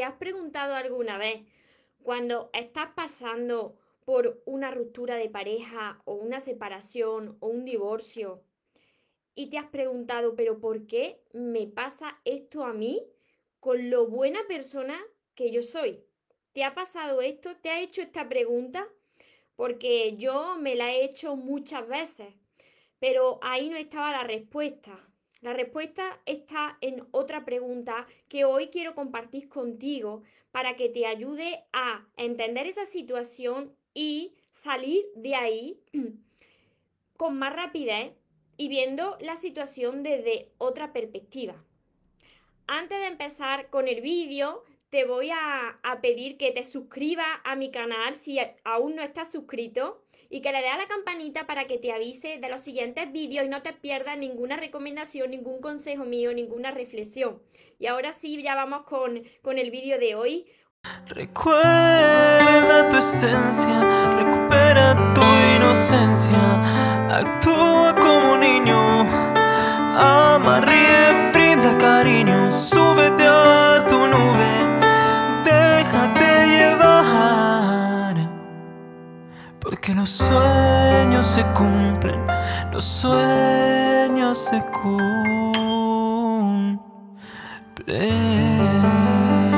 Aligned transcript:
¿Te 0.00 0.06
has 0.06 0.14
preguntado 0.14 0.74
alguna 0.76 1.18
vez 1.18 1.42
cuando 2.02 2.48
estás 2.54 2.86
pasando 2.96 3.76
por 4.06 4.42
una 4.46 4.70
ruptura 4.70 5.16
de 5.16 5.28
pareja 5.28 6.00
o 6.06 6.14
una 6.14 6.40
separación 6.40 7.36
o 7.40 7.48
un 7.48 7.66
divorcio 7.66 8.42
y 9.34 9.50
te 9.50 9.58
has 9.58 9.66
preguntado, 9.66 10.34
pero 10.36 10.58
¿por 10.58 10.86
qué 10.86 11.20
me 11.34 11.66
pasa 11.66 12.18
esto 12.24 12.64
a 12.64 12.72
mí 12.72 13.06
con 13.58 13.90
lo 13.90 14.06
buena 14.06 14.40
persona 14.48 14.98
que 15.34 15.50
yo 15.50 15.60
soy? 15.60 16.02
¿Te 16.54 16.64
ha 16.64 16.74
pasado 16.74 17.20
esto? 17.20 17.58
¿Te 17.58 17.68
ha 17.68 17.82
hecho 17.82 18.00
esta 18.00 18.26
pregunta? 18.26 18.88
Porque 19.54 20.16
yo 20.16 20.56
me 20.56 20.76
la 20.76 20.94
he 20.94 21.04
hecho 21.04 21.36
muchas 21.36 21.86
veces, 21.86 22.32
pero 23.00 23.38
ahí 23.42 23.68
no 23.68 23.76
estaba 23.76 24.12
la 24.12 24.24
respuesta. 24.24 25.09
La 25.40 25.54
respuesta 25.54 26.20
está 26.26 26.76
en 26.82 27.06
otra 27.12 27.46
pregunta 27.46 28.06
que 28.28 28.44
hoy 28.44 28.68
quiero 28.68 28.94
compartir 28.94 29.48
contigo 29.48 30.22
para 30.50 30.76
que 30.76 30.90
te 30.90 31.06
ayude 31.06 31.64
a 31.72 32.06
entender 32.16 32.66
esa 32.66 32.84
situación 32.84 33.74
y 33.94 34.34
salir 34.52 35.06
de 35.14 35.34
ahí 35.34 35.80
con 37.16 37.38
más 37.38 37.54
rapidez 37.54 38.12
y 38.58 38.68
viendo 38.68 39.16
la 39.20 39.36
situación 39.36 40.02
desde 40.02 40.52
otra 40.58 40.92
perspectiva. 40.92 41.64
Antes 42.66 42.98
de 42.98 43.06
empezar 43.06 43.70
con 43.70 43.88
el 43.88 44.02
vídeo, 44.02 44.62
te 44.90 45.04
voy 45.06 45.30
a, 45.30 45.78
pedir 46.02 46.36
que 46.36 46.50
te 46.50 46.62
suscribas 46.62 47.26
a 47.44 47.56
mi 47.56 47.70
canal 47.70 48.16
si 48.16 48.38
aún 48.64 48.96
no 48.96 49.02
estás 49.02 49.32
suscrito 49.32 50.02
y 50.30 50.40
que 50.40 50.52
le 50.52 50.62
dé 50.62 50.68
a 50.68 50.76
la 50.78 50.86
campanita 50.86 51.46
para 51.46 51.66
que 51.66 51.76
te 51.76 51.92
avise 51.92 52.38
de 52.38 52.48
los 52.48 52.62
siguientes 52.62 53.12
vídeos 53.12 53.44
y 53.44 53.48
no 53.48 53.62
te 53.62 53.72
pierdas 53.72 54.16
ninguna 54.16 54.56
recomendación, 54.56 55.32
ningún 55.32 55.60
consejo 55.60 56.04
mío, 56.04 56.32
ninguna 56.32 56.70
reflexión. 56.70 57.42
Y 57.80 57.88
ahora 57.88 58.12
sí, 58.12 58.40
ya 58.40 58.54
vamos 58.54 58.84
con, 58.84 59.24
con 59.42 59.58
el 59.58 59.72
vídeo 59.72 59.98
de 59.98 60.14
hoy. 60.14 60.46
Recuerda 61.06 62.88
tu 62.88 62.96
esencia, 62.96 64.10
recupera 64.16 65.12
tu 65.12 65.20
inocencia, 65.56 67.08
actúa 67.10 67.94
como 68.00 68.38
niño, 68.38 69.00
ama, 69.94 70.60
ríe, 70.62 71.30
brinda 71.32 71.76
cariño, 71.76 72.39
Porque 79.80 79.94
los 79.94 80.10
sueños 80.10 81.26
se 81.26 81.42
cumplen, 81.54 82.26
los 82.70 82.84
sueños 82.84 84.38
se 84.38 84.62
cumplen. 84.82 86.10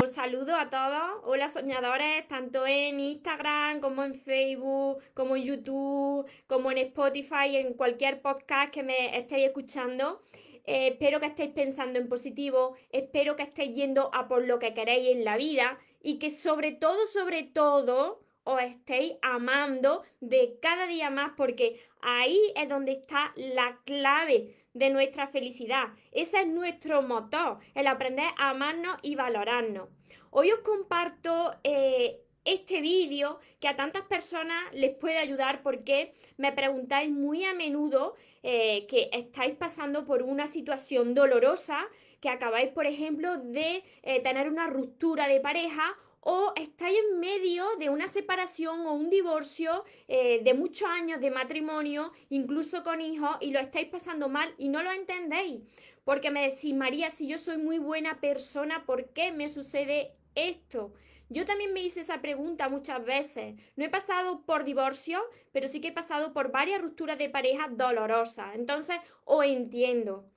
Un 0.01 0.06
saludo 0.14 0.55
a 0.55 0.70
todos, 0.70 1.23
hola 1.25 1.48
soñadores, 1.48 2.29
tanto 2.29 2.64
en 2.69 3.01
Instagram 3.01 3.81
como 3.81 4.05
en 4.05 4.14
Facebook, 4.14 5.03
como 5.12 5.34
en 5.34 5.42
YouTube, 5.42 6.25
como 6.47 6.70
en 6.70 6.79
Spotify, 6.79 7.57
en 7.57 7.75
cualquier 7.75 8.23
podcast 8.23 8.73
que 8.73 8.84
me 8.84 9.19
estéis 9.19 9.47
escuchando. 9.47 10.23
Eh, 10.64 10.91
espero 10.92 11.19
que 11.19 11.27
estéis 11.27 11.51
pensando 11.51 11.98
en 11.98 12.09
positivo, 12.09 12.77
espero 12.91 13.34
que 13.34 13.42
estéis 13.42 13.75
yendo 13.75 14.14
a 14.14 14.29
por 14.29 14.45
lo 14.45 14.61
que 14.61 14.73
queréis 14.73 15.17
en 15.17 15.25
la 15.25 15.36
vida 15.36 15.81
y 16.01 16.20
que 16.20 16.31
sobre 16.31 16.70
todo, 16.70 17.09
sobre 17.09 17.42
todo, 17.42 18.22
os 18.45 18.61
estéis 18.62 19.12
amando 19.23 20.03
de 20.21 20.59
cada 20.61 20.87
día 20.87 21.11
más 21.11 21.33
porque 21.37 21.81
ahí 22.01 22.41
es 22.57 22.69
donde 22.69 22.93
está 22.93 23.33
la 23.37 23.79
clave 23.85 24.55
de 24.75 24.91
nuestra 24.91 25.29
felicidad. 25.29 25.89
Ese 26.12 26.41
es 26.41 26.47
nuestro 26.47 27.03
motor, 27.03 27.59
el 27.75 27.87
aprender 27.87 28.27
a 28.39 28.51
amarnos 28.51 28.97
y 29.03 29.15
valorarnos. 29.15 29.89
Hoy 30.31 30.51
os 30.51 30.61
comparto 30.61 31.55
eh, 31.63 32.20
este 32.45 32.81
vídeo 32.81 33.39
que 33.61 33.69
a 33.69 33.77
tantas 33.77 34.03
personas 34.03 34.63
les 34.73 34.95
puede 34.95 35.19
ayudar 35.19 35.63
porque 35.63 36.13
me 36.36 36.53
preguntáis 36.53 37.11
muy 37.11 37.45
a 37.45 37.55
menudo 37.55 38.14
eh, 38.42 38.86
que 38.89 39.11
estáis 39.13 39.55
pasando 39.55 40.05
por 40.05 40.23
una 40.23 40.47
situación 40.47 41.14
dolorosa, 41.14 41.86
que 42.20 42.29
acabáis, 42.29 42.70
por 42.70 42.86
ejemplo, 42.86 43.36
de 43.36 43.85
eh, 44.03 44.20
tener 44.23 44.48
una 44.48 44.67
ruptura 44.67 45.29
de 45.29 45.41
pareja 45.41 45.97
o 46.25 46.53
estáis 46.55 46.97
en 46.99 47.19
medio 47.19 47.67
de 47.79 47.91
una 47.91 48.07
separación 48.07 48.87
o 48.87 48.95
un 48.95 49.11
divorcio 49.11 49.85
eh, 50.07 50.41
de 50.45 50.55
muchos 50.55 50.89
años 50.89 51.21
de 51.21 51.33
matrimonio, 51.33 52.13
incluso 52.29 52.85
con 52.85 53.01
hijos, 53.01 53.37
y 53.41 53.51
lo 53.51 53.59
estáis 53.59 53.89
pasando 53.89 54.29
mal 54.29 54.55
y 54.57 54.69
no 54.69 54.83
lo 54.83 54.93
entendéis. 54.93 55.63
Porque 56.05 56.31
me 56.31 56.49
decís, 56.49 56.75
María, 56.75 57.11
si 57.11 57.27
yo 57.27 57.39
soy 57.39 57.59
muy 57.59 57.79
buena 57.79 58.21
persona, 58.21 58.87
¿por 58.87 59.11
qué 59.11 59.33
me 59.33 59.49
sucede 59.49 60.13
esto? 60.35 60.93
Yo 61.29 61.45
también 61.45 61.73
me 61.73 61.83
hice 61.83 62.01
esa 62.01 62.21
pregunta 62.21 62.69
muchas 62.69 63.05
veces. 63.05 63.57
No 63.75 63.85
he 63.85 63.89
pasado 63.89 64.45
por 64.45 64.65
divorcio, 64.65 65.23
pero 65.51 65.67
sí 65.67 65.81
que 65.81 65.89
he 65.89 65.93
pasado 65.93 66.33
por 66.33 66.53
varias 66.53 66.81
rupturas 66.81 67.19
de 67.19 67.31
pareja 67.31 67.69
dolorosas. 67.69 68.55
Entonces, 68.55 68.99
os 69.25 69.45
entiendo. 69.45 70.32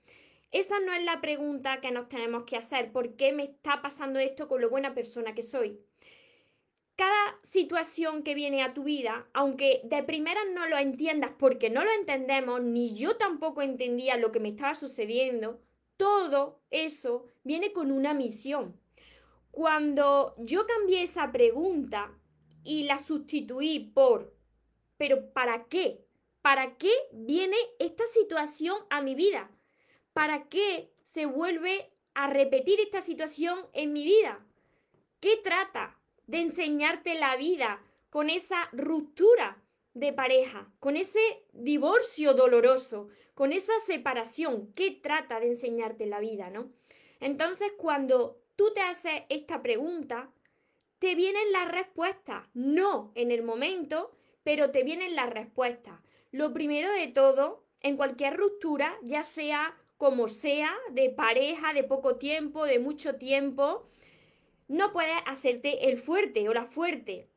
Esa 0.55 0.79
no 0.79 0.93
es 0.93 1.03
la 1.03 1.19
pregunta 1.19 1.81
que 1.81 1.91
nos 1.91 2.07
tenemos 2.07 2.45
que 2.45 2.55
hacer. 2.55 2.93
¿Por 2.93 3.17
qué 3.17 3.33
me 3.33 3.43
está 3.43 3.81
pasando 3.81 4.19
esto 4.19 4.47
con 4.47 4.61
lo 4.61 4.69
buena 4.69 4.93
persona 4.93 5.35
que 5.35 5.43
soy? 5.43 5.81
Cada 6.95 7.37
situación 7.43 8.23
que 8.23 8.35
viene 8.35 8.63
a 8.63 8.73
tu 8.73 8.85
vida, 8.85 9.27
aunque 9.33 9.81
de 9.83 10.01
primera 10.03 10.39
no 10.53 10.65
lo 10.65 10.77
entiendas 10.77 11.31
porque 11.37 11.69
no 11.69 11.83
lo 11.83 11.91
entendemos, 11.91 12.61
ni 12.61 12.95
yo 12.95 13.17
tampoco 13.17 13.61
entendía 13.63 14.15
lo 14.15 14.31
que 14.31 14.39
me 14.39 14.47
estaba 14.47 14.75
sucediendo, 14.75 15.59
todo 15.97 16.61
eso 16.71 17.25
viene 17.43 17.73
con 17.73 17.91
una 17.91 18.13
misión. 18.13 18.79
Cuando 19.51 20.35
yo 20.37 20.65
cambié 20.65 21.03
esa 21.03 21.33
pregunta 21.33 22.17
y 22.63 22.83
la 22.83 22.97
sustituí 22.97 23.91
por, 23.93 24.33
pero 24.95 25.33
¿para 25.33 25.65
qué? 25.65 26.05
¿Para 26.41 26.77
qué 26.77 26.93
viene 27.11 27.57
esta 27.77 28.07
situación 28.07 28.77
a 28.89 29.01
mi 29.01 29.15
vida? 29.15 29.51
¿Para 30.15 30.47
qué 30.47 30.93
se 31.03 31.25
vuelve 31.25 31.91
a 32.13 32.29
repetir 32.29 32.79
esta 32.79 33.01
situación 33.01 33.59
en 33.73 33.91
mi 33.91 34.05
vida? 34.05 34.39
¿Qué 35.19 35.35
trata 35.43 35.99
de 36.25 36.39
enseñarte 36.39 37.15
la 37.15 37.35
vida 37.35 37.83
con 38.09 38.29
esa 38.29 38.69
ruptura 38.71 39.61
de 39.93 40.13
pareja, 40.13 40.71
con 40.79 40.95
ese 40.95 41.19
divorcio 41.51 42.33
doloroso, 42.33 43.09
con 43.33 43.51
esa 43.51 43.73
separación? 43.85 44.71
¿Qué 44.73 44.91
trata 44.91 45.41
de 45.41 45.47
enseñarte 45.47 46.05
la 46.05 46.21
vida, 46.21 46.49
no? 46.49 46.71
Entonces, 47.19 47.73
cuando 47.77 48.41
tú 48.55 48.71
te 48.73 48.79
haces 48.79 49.23
esta 49.27 49.61
pregunta, 49.61 50.31
te 50.97 51.15
vienen 51.15 51.51
las 51.51 51.69
respuestas, 51.69 52.47
no 52.53 53.11
en 53.15 53.31
el 53.31 53.43
momento, 53.43 54.15
pero 54.43 54.71
te 54.71 54.83
vienen 54.83 55.13
las 55.13 55.29
respuestas. 55.29 55.99
Lo 56.31 56.53
primero 56.53 56.89
de 56.93 57.07
todo, 57.09 57.65
en 57.81 57.97
cualquier 57.97 58.37
ruptura, 58.37 58.97
ya 59.03 59.21
sea 59.21 59.77
como 59.97 60.27
sea, 60.27 60.73
de 60.91 61.09
pareja, 61.09 61.73
de 61.73 61.83
poco 61.83 62.17
tiempo, 62.17 62.65
de 62.65 62.79
mucho 62.79 63.15
tiempo, 63.15 63.87
no 64.67 64.91
puedes 64.91 65.17
hacerte 65.25 65.89
el 65.89 65.97
fuerte 65.97 66.49
o 66.49 66.53
la 66.53 66.65
fuerte. 66.65 67.29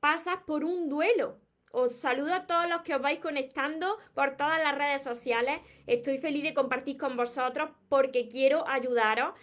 Pasas 0.00 0.36
por 0.46 0.64
un 0.64 0.88
duelo. 0.88 1.40
Os 1.72 1.96
saludo 1.96 2.34
a 2.34 2.46
todos 2.46 2.68
los 2.68 2.82
que 2.82 2.94
os 2.94 3.00
vais 3.00 3.18
conectando 3.18 3.98
por 4.14 4.36
todas 4.36 4.62
las 4.62 4.76
redes 4.76 5.02
sociales. 5.02 5.60
Estoy 5.86 6.18
feliz 6.18 6.42
de 6.42 6.54
compartir 6.54 6.98
con 6.98 7.16
vosotros 7.16 7.70
porque 7.88 8.28
quiero 8.28 8.68
ayudaros. 8.68 9.34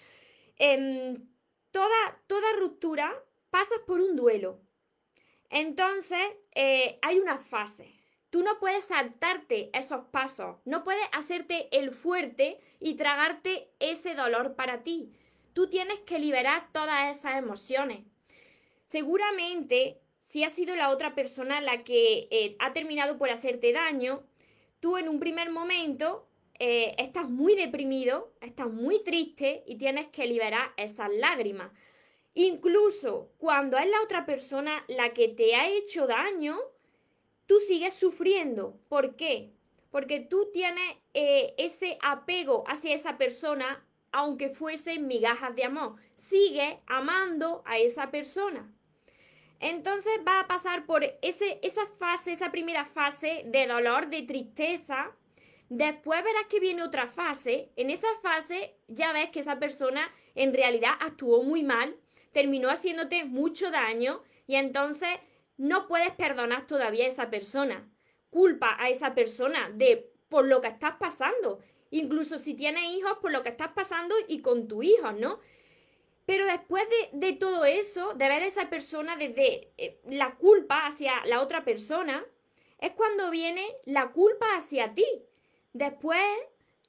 En 0.58 1.34
toda, 1.72 2.22
toda 2.28 2.54
ruptura 2.60 3.12
pasas 3.50 3.80
por 3.88 4.00
un 4.00 4.16
duelo. 4.16 4.62
Entonces, 5.50 6.22
eh, 6.54 7.00
hay 7.02 7.18
una 7.18 7.40
fase. 7.40 7.99
Tú 8.30 8.44
no 8.44 8.60
puedes 8.60 8.86
saltarte 8.86 9.70
esos 9.74 10.06
pasos, 10.12 10.58
no 10.66 10.84
puedes 10.84 11.06
hacerte 11.14 11.68
el 11.72 11.92
fuerte 11.92 12.60
y 12.80 12.94
tragarte 12.94 13.72
ese 13.80 14.14
dolor 14.14 14.56
para 14.56 14.84
ti. 14.84 15.12
Tú 15.54 15.70
tienes 15.70 16.00
que 16.02 16.20
liberar 16.20 16.72
todas 16.72 17.16
esas 17.16 17.38
emociones. 17.38 18.06
Seguramente, 18.84 20.00
si 20.22 20.44
ha 20.44 20.50
sido 20.50 20.76
la 20.76 20.90
otra 20.90 21.16
persona 21.16 21.60
la 21.60 21.84
que 21.84 22.28
eh, 22.30 22.56
ha 22.60 22.72
terminado 22.72 23.18
por 23.18 23.31
hacerte 23.31 23.74
daño, 23.74 24.24
tú 24.80 24.98
en 24.98 25.10
un 25.10 25.20
primer 25.20 25.50
momento 25.50 26.28
eh, 26.60 26.94
estás 26.98 27.28
muy 27.28 27.56
deprimido, 27.56 28.34
estás 28.42 28.68
muy 28.68 29.04
triste 29.04 29.64
y 29.66 29.78
tienes 29.78 30.10
que 30.10 30.28
liberar 30.28 30.72
esas 30.78 31.10
lágrimas. 31.16 31.72
Incluso 32.36 33.32
cuando 33.38 33.78
es 33.78 33.90
la 33.90 34.02
otra 34.04 34.25
persona 34.25 34.84
la 34.88 35.14
que 35.14 35.30
te 35.30 35.56
ha 35.56 35.68
hecho 35.68 36.06
daño, 36.06 36.58
tú 37.50 37.60
sigues 37.60 37.96
sufriendo. 37.96 38.80
¿Por 38.90 39.16
qué? 39.16 39.51
Porque 39.90 40.19
tú 40.19 40.51
tienes 40.54 40.98
eh, 41.16 41.56
ese 41.57 41.98
apego 42.00 42.63
hacia 42.68 42.94
esa 42.94 43.18
persona, 43.18 43.84
aunque 44.12 44.50
fuese 44.50 45.00
migajas 45.00 45.56
de 45.56 45.63
amor. 45.63 45.96
Sigue 46.16 46.80
amando 46.86 47.63
a 47.66 47.80
esa 47.80 48.12
persona. 48.12 48.72
Entonces 49.60 50.13
va 50.25 50.42
a 50.42 50.48
pasar 50.48 50.86
por 50.86 51.04
ese, 51.24 51.60
esa 51.63 51.88
fase, 51.98 52.34
esa 52.34 52.51
primera 52.51 52.86
fase 52.86 53.42
de 53.48 53.66
dolor, 53.66 54.10
de 54.10 54.22
tristeza. 54.22 55.12
Después 55.69 56.24
verás 56.24 56.46
que 56.50 56.60
viene 56.60 56.84
otra 56.84 57.07
fase. 57.07 57.72
En 57.75 57.90
esa 57.90 58.10
fase 58.22 58.75
ya 58.88 59.12
ves 59.12 59.31
que 59.31 59.40
esa 59.40 59.57
persona 59.57 60.07
en 60.36 60.54
realidad 60.54 60.92
actuó 61.00 61.42
muy 61.42 61.63
mal, 61.63 61.96
terminó 62.31 62.69
haciéndote 62.69 63.25
mucho 63.25 63.72
daño 63.72 64.22
y 64.46 64.56
entonces 64.56 65.10
no 65.60 65.88
puedes 65.88 66.12
perdonar 66.12 66.66
todavía 66.66 67.04
a 67.04 67.10
esa 67.10 67.30
persona. 67.30 67.88
Culpa 68.30 68.78
a 68.80 68.90
esa 68.90 69.14
persona 69.14 69.70
de 69.74 70.10
por 70.30 70.46
lo 70.46 70.62
que 70.62 70.70
estás 70.70 70.96
pasando. 70.98 71.60
Incluso 71.92 72.38
si 72.38 72.54
tienes 72.54 72.84
hijos, 72.86 73.18
por 73.22 73.32
lo 73.32 73.44
que 73.44 73.50
estás 73.50 73.74
pasando 73.74 74.16
y 74.28 74.42
con 74.42 74.68
tu 74.70 74.82
hijo, 74.82 75.12
¿no? 75.12 75.40
Pero 76.26 76.46
después 76.46 76.84
de, 77.12 77.34
todo 77.34 77.66
eso, 77.66 78.14
de 78.14 78.30
ver 78.30 78.44
a 78.44 78.46
esa 78.46 78.70
persona 78.70 79.18
desde 79.18 79.74
eh, 79.78 80.00
la 80.06 80.36
culpa 80.36 80.88
hacia 80.88 81.26
la 81.26 81.42
otra 81.42 81.66
persona, 81.66 82.24
es 82.80 82.92
cuando 82.92 83.30
viene 83.30 83.66
la 83.86 84.12
culpa 84.12 84.56
hacia 84.56 84.94
ti. 84.94 85.08
Después 85.74 86.24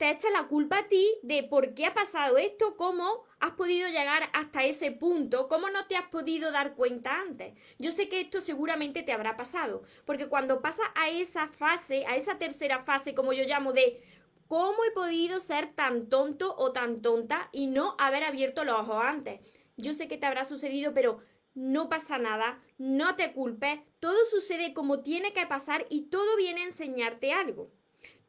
te 0.00 0.08
echa 0.08 0.30
la 0.30 0.48
culpa 0.48 0.78
a 0.78 0.88
ti 0.88 1.18
de 1.22 1.42
por 1.42 1.74
qué 1.74 1.84
ha 1.84 1.92
pasado 1.92 2.38
esto, 2.38 2.74
cómo 2.78 3.22
has 3.38 3.50
podido 3.50 3.86
llegar 3.86 4.30
hasta 4.32 4.64
ese 4.64 4.92
punto, 4.92 5.46
cómo 5.46 5.68
no 5.68 5.86
te 5.88 5.94
has 5.94 6.06
podido 6.06 6.50
dar 6.52 6.74
cuenta 6.74 7.20
antes. 7.20 7.52
Yo 7.78 7.92
sé 7.92 8.08
que 8.08 8.22
esto 8.22 8.40
seguramente 8.40 9.02
te 9.02 9.12
habrá 9.12 9.36
pasado, 9.36 9.82
porque 10.06 10.26
cuando 10.26 10.62
pasa 10.62 10.84
a 10.94 11.10
esa 11.10 11.48
fase, 11.48 12.06
a 12.06 12.16
esa 12.16 12.38
tercera 12.38 12.82
fase, 12.82 13.14
como 13.14 13.34
yo 13.34 13.44
llamo 13.44 13.74
de 13.74 14.02
¿Cómo 14.48 14.82
he 14.84 14.90
podido 14.90 15.38
ser 15.38 15.74
tan 15.74 16.08
tonto 16.08 16.56
o 16.56 16.72
tan 16.72 17.02
tonta 17.02 17.50
y 17.52 17.66
no 17.66 17.94
haber 17.98 18.24
abierto 18.24 18.64
los 18.64 18.80
ojos 18.80 19.02
antes? 19.04 19.40
Yo 19.76 19.92
sé 19.92 20.08
que 20.08 20.16
te 20.16 20.24
habrá 20.26 20.44
sucedido, 20.44 20.94
pero 20.94 21.18
no 21.54 21.90
pasa 21.90 22.16
nada, 22.18 22.60
no 22.78 23.16
te 23.16 23.32
culpes, 23.32 23.80
todo 24.00 24.16
sucede 24.30 24.72
como 24.72 25.02
tiene 25.02 25.34
que 25.34 25.46
pasar 25.46 25.86
y 25.90 26.06
todo 26.08 26.36
viene 26.36 26.62
a 26.62 26.64
enseñarte 26.64 27.32
algo. 27.32 27.70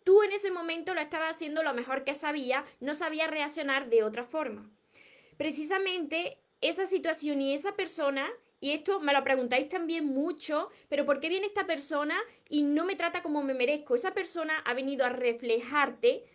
Tú 0.03 0.23
en 0.23 0.31
ese 0.31 0.51
momento 0.51 0.93
lo 0.93 1.01
estabas 1.01 1.35
haciendo 1.35 1.63
lo 1.63 1.73
mejor 1.73 2.03
que 2.03 2.13
sabía, 2.13 2.65
no 2.79 2.93
sabía 2.93 3.27
reaccionar 3.27 3.89
de 3.89 4.03
otra 4.03 4.25
forma. 4.25 4.69
Precisamente 5.37 6.39
esa 6.61 6.85
situación 6.87 7.41
y 7.41 7.53
esa 7.53 7.75
persona 7.75 8.29
y 8.63 8.73
esto 8.73 8.99
me 8.99 9.11
lo 9.11 9.23
preguntáis 9.23 9.69
también 9.69 10.05
mucho, 10.05 10.69
pero 10.87 11.03
¿por 11.03 11.19
qué 11.19 11.29
viene 11.29 11.47
esta 11.47 11.65
persona 11.65 12.15
y 12.47 12.61
no 12.61 12.85
me 12.85 12.95
trata 12.95 13.23
como 13.23 13.41
me 13.41 13.55
merezco? 13.55 13.95
Esa 13.95 14.13
persona 14.13 14.59
ha 14.59 14.75
venido 14.75 15.03
a 15.03 15.09
reflejarte 15.09 16.25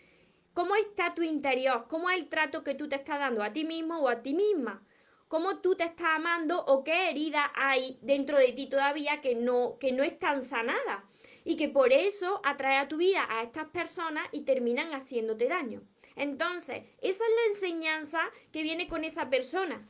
cómo 0.52 0.74
está 0.74 1.14
tu 1.14 1.22
interior, 1.22 1.86
cómo 1.88 2.10
es 2.10 2.18
el 2.18 2.28
trato 2.28 2.64
que 2.64 2.74
tú 2.74 2.88
te 2.88 2.96
estás 2.96 3.20
dando 3.20 3.44
a 3.44 3.52
ti 3.52 3.64
mismo 3.64 4.00
o 4.00 4.08
a 4.08 4.22
ti 4.22 4.34
misma, 4.34 4.84
cómo 5.28 5.58
tú 5.58 5.76
te 5.76 5.84
estás 5.84 6.16
amando 6.16 6.64
o 6.64 6.82
qué 6.82 7.10
herida 7.10 7.52
hay 7.54 7.96
dentro 8.02 8.38
de 8.38 8.50
ti 8.50 8.68
todavía 8.68 9.20
que 9.20 9.36
no, 9.36 9.76
que 9.78 9.92
no 9.92 10.02
están 10.02 10.42
sanadas 10.42 11.04
y 11.46 11.54
que 11.56 11.68
por 11.68 11.92
eso 11.92 12.40
atrae 12.42 12.76
a 12.76 12.88
tu 12.88 12.96
vida 12.96 13.24
a 13.30 13.44
estas 13.44 13.66
personas 13.66 14.26
y 14.32 14.40
terminan 14.40 14.92
haciéndote 14.92 15.46
daño. 15.46 15.80
Entonces, 16.16 16.82
esa 17.00 17.24
es 17.24 17.30
la 17.36 17.52
enseñanza 17.52 18.20
que 18.50 18.64
viene 18.64 18.88
con 18.88 19.04
esa 19.04 19.30
persona. 19.30 19.88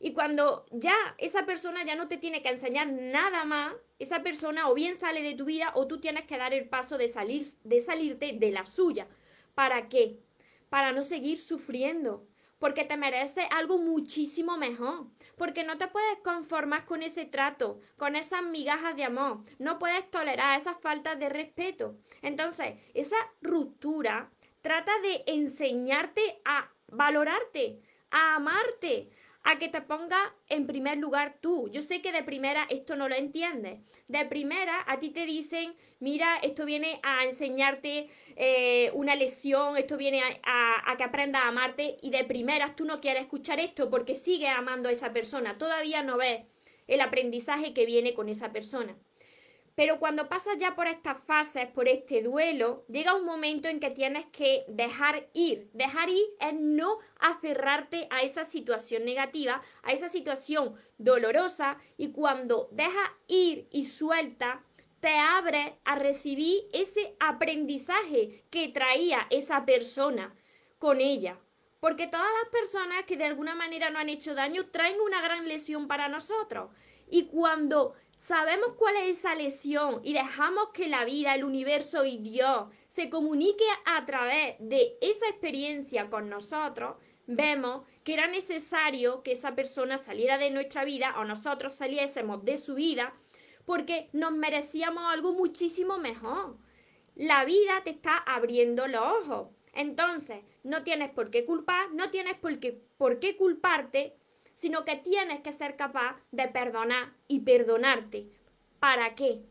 Y 0.00 0.12
cuando 0.12 0.66
ya 0.72 0.96
esa 1.18 1.46
persona 1.46 1.84
ya 1.84 1.94
no 1.94 2.08
te 2.08 2.16
tiene 2.16 2.42
que 2.42 2.48
enseñar 2.48 2.88
nada 2.88 3.44
más, 3.44 3.74
esa 4.00 4.24
persona 4.24 4.68
o 4.68 4.74
bien 4.74 4.96
sale 4.96 5.22
de 5.22 5.34
tu 5.34 5.44
vida 5.44 5.70
o 5.76 5.86
tú 5.86 6.00
tienes 6.00 6.26
que 6.26 6.38
dar 6.38 6.52
el 6.52 6.68
paso 6.68 6.98
de, 6.98 7.06
salir, 7.06 7.44
de 7.62 7.80
salirte 7.80 8.32
de 8.32 8.50
la 8.50 8.66
suya. 8.66 9.06
¿Para 9.54 9.88
qué? 9.88 10.18
Para 10.70 10.90
no 10.90 11.04
seguir 11.04 11.38
sufriendo. 11.38 12.26
Porque 12.58 12.84
te 12.84 12.96
mereces 12.96 13.44
algo 13.50 13.78
muchísimo 13.78 14.56
mejor. 14.56 15.06
Porque 15.36 15.64
no 15.64 15.76
te 15.78 15.88
puedes 15.88 16.18
conformar 16.24 16.84
con 16.84 17.02
ese 17.02 17.24
trato, 17.24 17.80
con 17.96 18.16
esas 18.16 18.42
migajas 18.42 18.96
de 18.96 19.04
amor. 19.04 19.44
No 19.58 19.78
puedes 19.78 20.10
tolerar 20.10 20.58
esas 20.58 20.78
faltas 20.80 21.18
de 21.18 21.28
respeto. 21.28 21.96
Entonces, 22.22 22.76
esa 22.94 23.16
ruptura 23.42 24.30
trata 24.62 24.92
de 25.00 25.24
enseñarte 25.26 26.40
a 26.44 26.70
valorarte, 26.88 27.80
a 28.10 28.36
amarte, 28.36 29.10
a 29.46 29.58
que 29.58 29.68
te 29.68 29.80
ponga 29.80 30.34
en 30.48 30.66
primer 30.66 30.98
lugar 30.98 31.36
tú. 31.40 31.70
Yo 31.70 31.80
sé 31.80 32.02
que 32.02 32.10
de 32.10 32.24
primera 32.24 32.66
esto 32.68 32.96
no 32.96 33.08
lo 33.08 33.14
entiendes. 33.14 33.78
De 34.08 34.24
primera 34.26 34.84
a 34.88 34.98
ti 34.98 35.10
te 35.10 35.24
dicen, 35.24 35.76
mira, 36.00 36.36
esto 36.42 36.64
viene 36.64 36.98
a 37.04 37.24
enseñarte 37.24 38.08
eh, 38.34 38.90
una 38.92 39.14
lesión, 39.14 39.76
esto 39.76 39.96
viene 39.96 40.20
a, 40.42 40.90
a, 40.90 40.96
que 40.96 41.04
aprendas 41.04 41.42
a 41.42 41.48
amarte 41.48 41.96
y 42.02 42.10
de 42.10 42.24
primeras 42.24 42.74
tú 42.74 42.84
no 42.84 43.00
quieres 43.00 43.22
escuchar 43.22 43.60
esto 43.60 43.88
porque 43.88 44.16
sigues 44.16 44.50
amando 44.50 44.88
a 44.88 44.92
esa 44.92 45.12
persona. 45.12 45.56
Todavía 45.58 46.02
no 46.02 46.16
ves 46.16 46.42
el 46.88 47.00
aprendizaje 47.00 47.72
que 47.72 47.86
viene 47.86 48.14
con 48.14 48.28
esa 48.28 48.50
persona. 48.50 48.96
Pero 49.76 49.98
cuando 49.98 50.26
pasas 50.26 50.56
ya 50.58 50.74
por 50.74 50.86
estas 50.86 51.18
fases, 51.26 51.68
por 51.68 51.86
este 51.86 52.22
duelo, 52.22 52.86
llega 52.88 53.14
un 53.14 53.26
momento 53.26 53.68
en 53.68 53.78
que 53.78 53.90
tienes 53.90 54.24
que 54.32 54.64
dejar 54.68 55.28
ir. 55.34 55.68
Dejar 55.74 56.08
ir 56.08 56.24
es 56.40 56.54
no 56.54 56.98
aferrarte 57.20 58.08
a 58.10 58.22
esa 58.22 58.46
situación 58.46 59.04
negativa, 59.04 59.60
a 59.82 59.92
esa 59.92 60.08
situación 60.08 60.76
dolorosa 60.96 61.76
y 61.98 62.12
cuando 62.12 62.70
dejas 62.72 63.10
ir 63.28 63.68
y 63.70 63.84
suelta, 63.84 64.64
te 65.00 65.10
abre 65.10 65.78
a 65.84 65.96
recibir 65.96 66.56
ese 66.72 67.14
aprendizaje 67.20 68.46
que 68.48 68.68
traía 68.68 69.26
esa 69.28 69.66
persona 69.66 70.34
con 70.78 71.02
ella. 71.02 71.38
Porque 71.80 72.06
todas 72.06 72.26
las 72.42 72.50
personas 72.50 73.04
que 73.04 73.18
de 73.18 73.26
alguna 73.26 73.54
manera 73.54 73.90
no 73.90 73.98
han 73.98 74.08
hecho 74.08 74.34
daño 74.34 74.70
traen 74.70 74.98
una 75.02 75.20
gran 75.20 75.46
lesión 75.46 75.86
para 75.86 76.08
nosotros. 76.08 76.70
Y 77.08 77.26
cuando 77.26 77.94
sabemos 78.16 78.72
cuál 78.76 78.96
es 78.96 79.18
esa 79.18 79.34
lesión 79.34 80.00
y 80.02 80.12
dejamos 80.12 80.70
que 80.72 80.88
la 80.88 81.04
vida, 81.04 81.34
el 81.34 81.44
universo 81.44 82.04
y 82.04 82.18
Dios 82.18 82.66
se 82.88 83.10
comunique 83.10 83.64
a 83.84 84.04
través 84.06 84.56
de 84.58 84.96
esa 85.00 85.28
experiencia 85.28 86.08
con 86.08 86.28
nosotros, 86.28 86.96
vemos 87.26 87.86
que 88.04 88.14
era 88.14 88.26
necesario 88.26 89.22
que 89.22 89.32
esa 89.32 89.54
persona 89.54 89.98
saliera 89.98 90.38
de 90.38 90.50
nuestra 90.50 90.84
vida 90.84 91.14
o 91.18 91.24
nosotros 91.24 91.74
saliésemos 91.74 92.44
de 92.44 92.58
su 92.58 92.74
vida 92.74 93.14
porque 93.64 94.08
nos 94.12 94.32
merecíamos 94.32 95.04
algo 95.12 95.32
muchísimo 95.32 95.98
mejor. 95.98 96.56
La 97.16 97.44
vida 97.44 97.82
te 97.82 97.90
está 97.90 98.16
abriendo 98.18 98.86
los 98.86 99.02
ojos. 99.02 99.48
Entonces, 99.72 100.38
no 100.62 100.84
tienes 100.84 101.10
por 101.10 101.30
qué 101.30 101.44
culpar, 101.44 101.92
no 101.92 102.10
tienes 102.10 102.36
por 102.38 102.58
qué, 102.60 102.80
por 102.96 103.18
qué 103.18 103.36
culparte 103.36 104.14
sino 104.56 104.84
que 104.84 104.96
tienes 104.96 105.40
que 105.42 105.52
ser 105.52 105.76
capaz 105.76 106.16
de 106.32 106.48
perdonar 106.48 107.12
y 107.28 107.40
perdonarte. 107.40 108.26
¿Para 108.80 109.14
qué? 109.14 109.42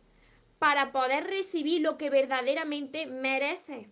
Para 0.60 0.92
poder 0.92 1.26
recibir 1.26 1.82
lo 1.82 1.98
que 1.98 2.10
verdaderamente 2.10 3.06
mereces. 3.06 3.88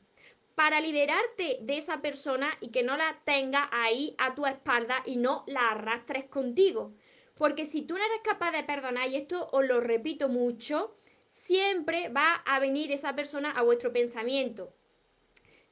Para 0.56 0.82
liberarte 0.82 1.60
de 1.62 1.78
esa 1.78 2.02
persona 2.02 2.50
y 2.60 2.70
que 2.70 2.84
no 2.84 2.98
la 2.98 3.22
tenga 3.26 3.70
ahí 3.72 4.16
a 4.18 4.36
tu 4.36 4.46
espalda 4.46 5.02
y 5.06 5.16
no 5.16 5.44
la 5.48 5.70
arrastres 5.70 6.26
contigo. 6.26 6.94
Porque 7.36 7.66
si 7.66 7.84
tú 7.84 7.96
no 7.96 8.04
eres 8.04 8.22
capaz 8.24 8.52
de 8.52 8.64
perdonar, 8.64 9.08
y 9.08 9.16
esto 9.16 9.50
os 9.52 9.66
lo 9.66 9.82
repito 9.82 10.30
mucho, 10.30 10.96
siempre 11.32 12.10
va 12.10 12.44
a 12.46 12.60
venir 12.60 12.92
esa 12.92 13.16
persona 13.16 13.52
a 13.52 13.64
vuestro 13.64 13.92
pensamiento 13.92 14.74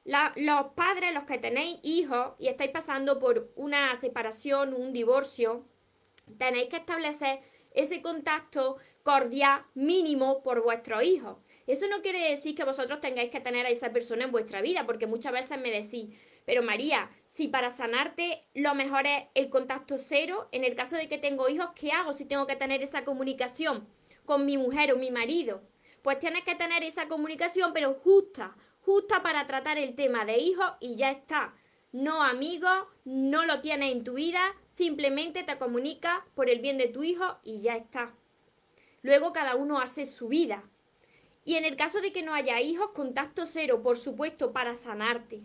los 0.04 0.66
padres, 0.74 1.14
los 1.14 1.24
que 1.24 1.38
tenéis 1.38 1.78
hijos 1.82 2.34
y 2.38 2.48
estáis 2.48 2.70
pasando 2.70 3.18
por 3.18 3.52
una 3.56 3.94
separación, 3.94 4.74
un 4.74 4.92
divorcio, 4.92 5.64
tenéis 6.38 6.68
que 6.68 6.76
establecer 6.76 7.40
ese 7.74 8.02
contacto 8.02 8.76
cordial 9.02 9.64
mínimo 9.74 10.42
por 10.42 10.62
vuestros 10.62 11.02
hijos. 11.02 11.38
Eso 11.66 11.86
no 11.88 12.02
quiere 12.02 12.30
decir 12.30 12.54
que 12.54 12.64
vosotros 12.64 13.00
tengáis 13.00 13.30
que 13.30 13.40
tener 13.40 13.66
a 13.66 13.70
esa 13.70 13.92
persona 13.92 14.24
en 14.24 14.32
vuestra 14.32 14.60
vida, 14.60 14.84
porque 14.86 15.06
muchas 15.06 15.32
veces 15.32 15.58
me 15.58 15.70
decís, 15.70 16.14
pero 16.44 16.62
María, 16.62 17.10
si 17.24 17.48
para 17.48 17.70
sanarte 17.70 18.44
lo 18.54 18.74
mejor 18.74 19.06
es 19.06 19.24
el 19.34 19.48
contacto 19.48 19.96
cero, 19.96 20.48
en 20.52 20.64
el 20.64 20.74
caso 20.74 20.96
de 20.96 21.08
que 21.08 21.18
tengo 21.18 21.48
hijos, 21.48 21.70
¿qué 21.74 21.92
hago 21.92 22.12
si 22.12 22.24
tengo 22.24 22.46
que 22.46 22.56
tener 22.56 22.82
esa 22.82 23.04
comunicación 23.04 23.86
con 24.24 24.44
mi 24.44 24.58
mujer 24.58 24.92
o 24.92 24.96
mi 24.96 25.10
marido? 25.10 25.62
Pues 26.02 26.18
tienes 26.18 26.44
que 26.44 26.56
tener 26.56 26.82
esa 26.82 27.06
comunicación, 27.06 27.72
pero 27.72 27.94
justa, 27.94 28.56
justa 28.82 29.22
para 29.22 29.46
tratar 29.46 29.78
el 29.78 29.94
tema 29.94 30.24
de 30.24 30.38
hijos 30.38 30.72
y 30.80 30.96
ya 30.96 31.10
está. 31.10 31.54
No 31.92 32.22
amigo, 32.22 32.68
no 33.04 33.44
lo 33.44 33.60
tienes 33.60 33.92
en 33.92 34.04
tu 34.04 34.14
vida, 34.14 34.54
simplemente 34.68 35.42
te 35.42 35.58
comunica 35.58 36.24
por 36.34 36.48
el 36.48 36.60
bien 36.60 36.78
de 36.78 36.88
tu 36.88 37.02
hijo 37.02 37.38
y 37.44 37.58
ya 37.58 37.76
está. 37.76 38.14
Luego 39.02 39.32
cada 39.32 39.56
uno 39.56 39.80
hace 39.80 40.06
su 40.06 40.28
vida. 40.28 40.64
Y 41.44 41.56
en 41.56 41.64
el 41.64 41.76
caso 41.76 42.00
de 42.00 42.12
que 42.12 42.22
no 42.22 42.34
haya 42.34 42.60
hijos, 42.60 42.90
contacto 42.94 43.46
cero, 43.46 43.82
por 43.82 43.98
supuesto, 43.98 44.52
para 44.52 44.74
sanarte, 44.74 45.42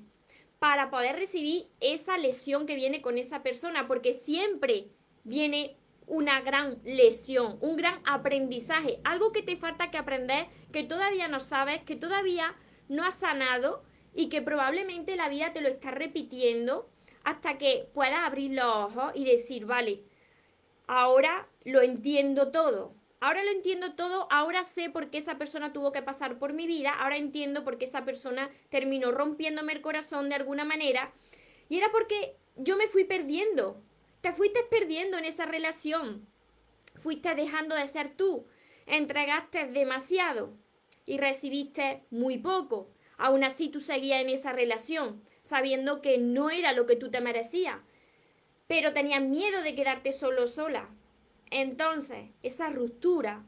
para 0.60 0.90
poder 0.90 1.16
recibir 1.16 1.68
esa 1.80 2.18
lesión 2.18 2.66
que 2.66 2.76
viene 2.76 3.02
con 3.02 3.18
esa 3.18 3.42
persona, 3.42 3.88
porque 3.88 4.14
siempre 4.14 4.90
viene 5.24 5.76
una 6.06 6.40
gran 6.42 6.80
lesión, 6.84 7.58
un 7.62 7.76
gran 7.76 8.00
aprendizaje, 8.06 9.00
algo 9.04 9.32
que 9.32 9.42
te 9.42 9.58
falta 9.58 9.92
que 9.92 9.98
aprender, 9.98 10.48
que 10.72 10.84
todavía 10.84 11.28
no 11.28 11.40
sabes, 11.40 11.84
que 11.84 11.96
todavía 11.96 12.56
no 12.90 13.04
has 13.06 13.16
sanado 13.16 13.84
y 14.14 14.30
que 14.30 14.42
probablemente 14.42 15.16
la 15.16 15.30
vida 15.30 15.54
te 15.54 15.62
lo 15.62 15.68
está 15.70 15.92
repitiendo 15.92 16.90
hasta 17.24 17.58
que 17.58 17.90
puedas 17.94 18.20
abrir 18.20 18.52
los 18.52 18.66
ojos 18.66 19.12
y 19.14 19.26
decir, 19.26 19.66
vale, 19.66 20.04
ahora 20.88 21.48
lo 21.66 21.82
entiendo 21.82 22.52
todo. 22.52 22.96
Ahora 23.20 23.44
lo 23.44 23.50
entiendo 23.50 23.96
todo, 23.96 24.28
ahora 24.32 24.64
sé 24.64 24.92
por 24.92 25.10
qué 25.10 25.18
esa 25.18 25.40
persona 25.40 25.74
tuvo 25.74 25.92
que 25.92 26.04
pasar 26.04 26.38
por 26.38 26.54
mi 26.54 26.68
vida, 26.68 26.92
ahora 26.92 27.18
entiendo 27.18 27.64
por 27.64 27.80
qué 27.80 27.86
esa 27.86 28.06
persona 28.06 28.52
terminó 28.70 29.12
rompiéndome 29.12 29.74
el 29.74 29.82
corazón 29.82 30.30
de 30.30 30.36
alguna 30.36 30.66
manera. 30.66 31.12
Y 31.68 31.80
era 31.80 31.92
porque 31.92 32.38
yo 32.56 32.78
me 32.78 32.88
fui 32.88 33.06
perdiendo. 33.06 33.82
te 34.22 34.34
fuiste 34.34 34.62
perdiendo 34.70 35.18
en 35.18 35.26
esa 35.26 35.46
relación, 35.46 36.28
fuiste 36.96 37.34
dejando 37.36 37.76
de 37.76 37.88
ser 37.88 38.16
tú, 38.16 38.48
entregaste 38.86 39.68
demasiado 39.68 40.54
y 41.08 41.18
recibiste 41.18 42.04
muy 42.12 42.38
poco. 42.38 42.92
Aún 43.18 43.44
así 43.44 43.70
tú 43.70 43.82
seguías 43.82 44.22
en 44.22 44.30
esa 44.30 44.52
relación, 44.52 45.24
sabiendo 45.42 46.04
que 46.04 46.20
no 46.20 46.52
era 46.52 46.74
lo 46.74 46.86
que 46.86 46.96
tú 46.96 47.10
te 47.10 47.22
merecías, 47.22 47.78
pero 48.68 48.94
tenías 48.94 49.22
miedo 49.22 49.64
de 49.64 49.74
quedarte 49.74 50.12
solo 50.12 50.46
sola. 50.46 50.90
Entonces, 51.50 52.30
esa 52.44 52.70
ruptura 52.70 53.44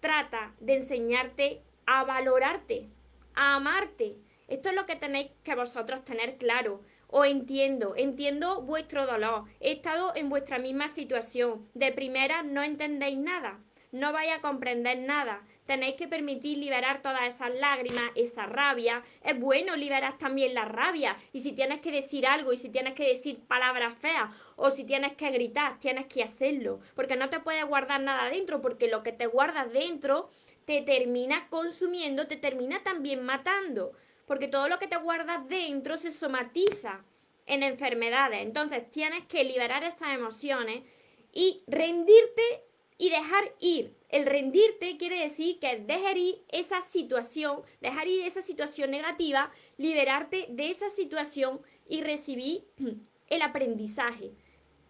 trata 0.00 0.54
de 0.60 0.76
enseñarte 0.76 1.62
a 1.86 2.04
valorarte, 2.04 2.90
a 3.34 3.56
amarte. 3.56 4.18
Esto 4.46 4.68
es 4.68 4.74
lo 4.74 4.86
que 4.86 4.96
tenéis 4.96 5.30
que 5.42 5.54
vosotros 5.54 6.04
tener 6.04 6.36
claro. 6.36 6.82
Os 7.08 7.26
entiendo, 7.26 7.94
entiendo 7.96 8.60
vuestro 8.60 9.06
dolor. 9.06 9.44
He 9.60 9.72
estado 9.72 10.12
en 10.14 10.28
vuestra 10.28 10.58
misma 10.58 10.88
situación. 10.88 11.66
De 11.72 11.90
primera 11.90 12.42
no 12.42 12.62
entendéis 12.62 13.16
nada, 13.16 13.58
no 13.92 14.12
vais 14.12 14.30
a 14.30 14.42
comprender 14.42 14.98
nada. 14.98 15.46
Tenéis 15.68 15.96
que 15.96 16.08
permitir 16.08 16.56
liberar 16.56 17.02
todas 17.02 17.24
esas 17.24 17.54
lágrimas, 17.54 18.10
esa 18.14 18.46
rabia. 18.46 19.04
Es 19.22 19.38
bueno 19.38 19.76
liberar 19.76 20.16
también 20.16 20.54
la 20.54 20.64
rabia. 20.64 21.18
Y 21.34 21.42
si 21.42 21.52
tienes 21.52 21.82
que 21.82 21.92
decir 21.92 22.26
algo, 22.26 22.54
y 22.54 22.56
si 22.56 22.70
tienes 22.70 22.94
que 22.94 23.06
decir 23.06 23.40
palabras 23.40 23.98
feas, 23.98 24.30
o 24.56 24.70
si 24.70 24.84
tienes 24.84 25.12
que 25.12 25.30
gritar, 25.30 25.78
tienes 25.78 26.06
que 26.06 26.22
hacerlo. 26.22 26.80
Porque 26.94 27.16
no 27.16 27.28
te 27.28 27.40
puedes 27.40 27.66
guardar 27.66 28.00
nada 28.00 28.30
dentro, 28.30 28.62
porque 28.62 28.88
lo 28.88 29.02
que 29.02 29.12
te 29.12 29.26
guardas 29.26 29.70
dentro 29.70 30.30
te 30.64 30.80
termina 30.80 31.48
consumiendo, 31.50 32.26
te 32.26 32.38
termina 32.38 32.82
también 32.82 33.22
matando. 33.22 33.92
Porque 34.24 34.48
todo 34.48 34.70
lo 34.70 34.78
que 34.78 34.86
te 34.86 34.96
guardas 34.96 35.46
dentro 35.50 35.98
se 35.98 36.12
somatiza 36.12 37.04
en 37.44 37.62
enfermedades. 37.62 38.40
Entonces 38.40 38.90
tienes 38.90 39.26
que 39.26 39.44
liberar 39.44 39.84
esas 39.84 40.14
emociones 40.14 40.82
y 41.30 41.62
rendirte 41.66 42.64
y 42.96 43.10
dejar 43.10 43.52
ir. 43.60 43.97
El 44.08 44.24
rendirte 44.24 44.96
quiere 44.96 45.20
decir 45.20 45.58
que 45.58 45.76
dejar 45.76 46.16
ir 46.16 46.42
esa 46.48 46.80
situación, 46.80 47.62
dejar 47.80 48.08
ir 48.08 48.24
esa 48.24 48.40
situación 48.40 48.90
negativa, 48.90 49.52
liberarte 49.76 50.46
de 50.48 50.70
esa 50.70 50.88
situación 50.88 51.60
y 51.86 52.02
recibir 52.02 52.66
el 53.28 53.42
aprendizaje 53.42 54.32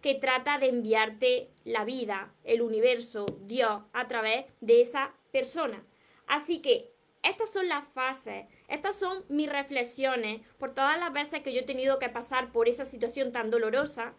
que 0.01 0.15
trata 0.15 0.57
de 0.57 0.69
enviarte 0.69 1.49
la 1.65 1.83
vida, 1.83 2.33
el 2.45 2.61
universo, 2.61 3.25
Dios, 3.41 3.81
a 3.91 4.07
través 4.07 4.45
de 4.61 4.79
esa 4.79 5.13
persona. 5.31 5.85
Así 6.25 6.61
que 6.61 6.93
estas 7.21 7.51
son 7.51 7.67
las 7.67 7.85
fases, 7.89 8.45
estas 8.69 8.95
son 8.97 9.25
mis 9.27 9.51
reflexiones 9.51 10.41
por 10.57 10.73
todas 10.73 10.97
las 10.97 11.11
veces 11.11 11.41
que 11.41 11.51
yo 11.51 11.59
he 11.59 11.65
tenido 11.65 11.99
que 11.99 12.07
pasar 12.07 12.53
por 12.53 12.69
esa 12.69 12.85
situación 12.85 13.33
tan 13.33 13.49
dolorosa, 13.49 14.13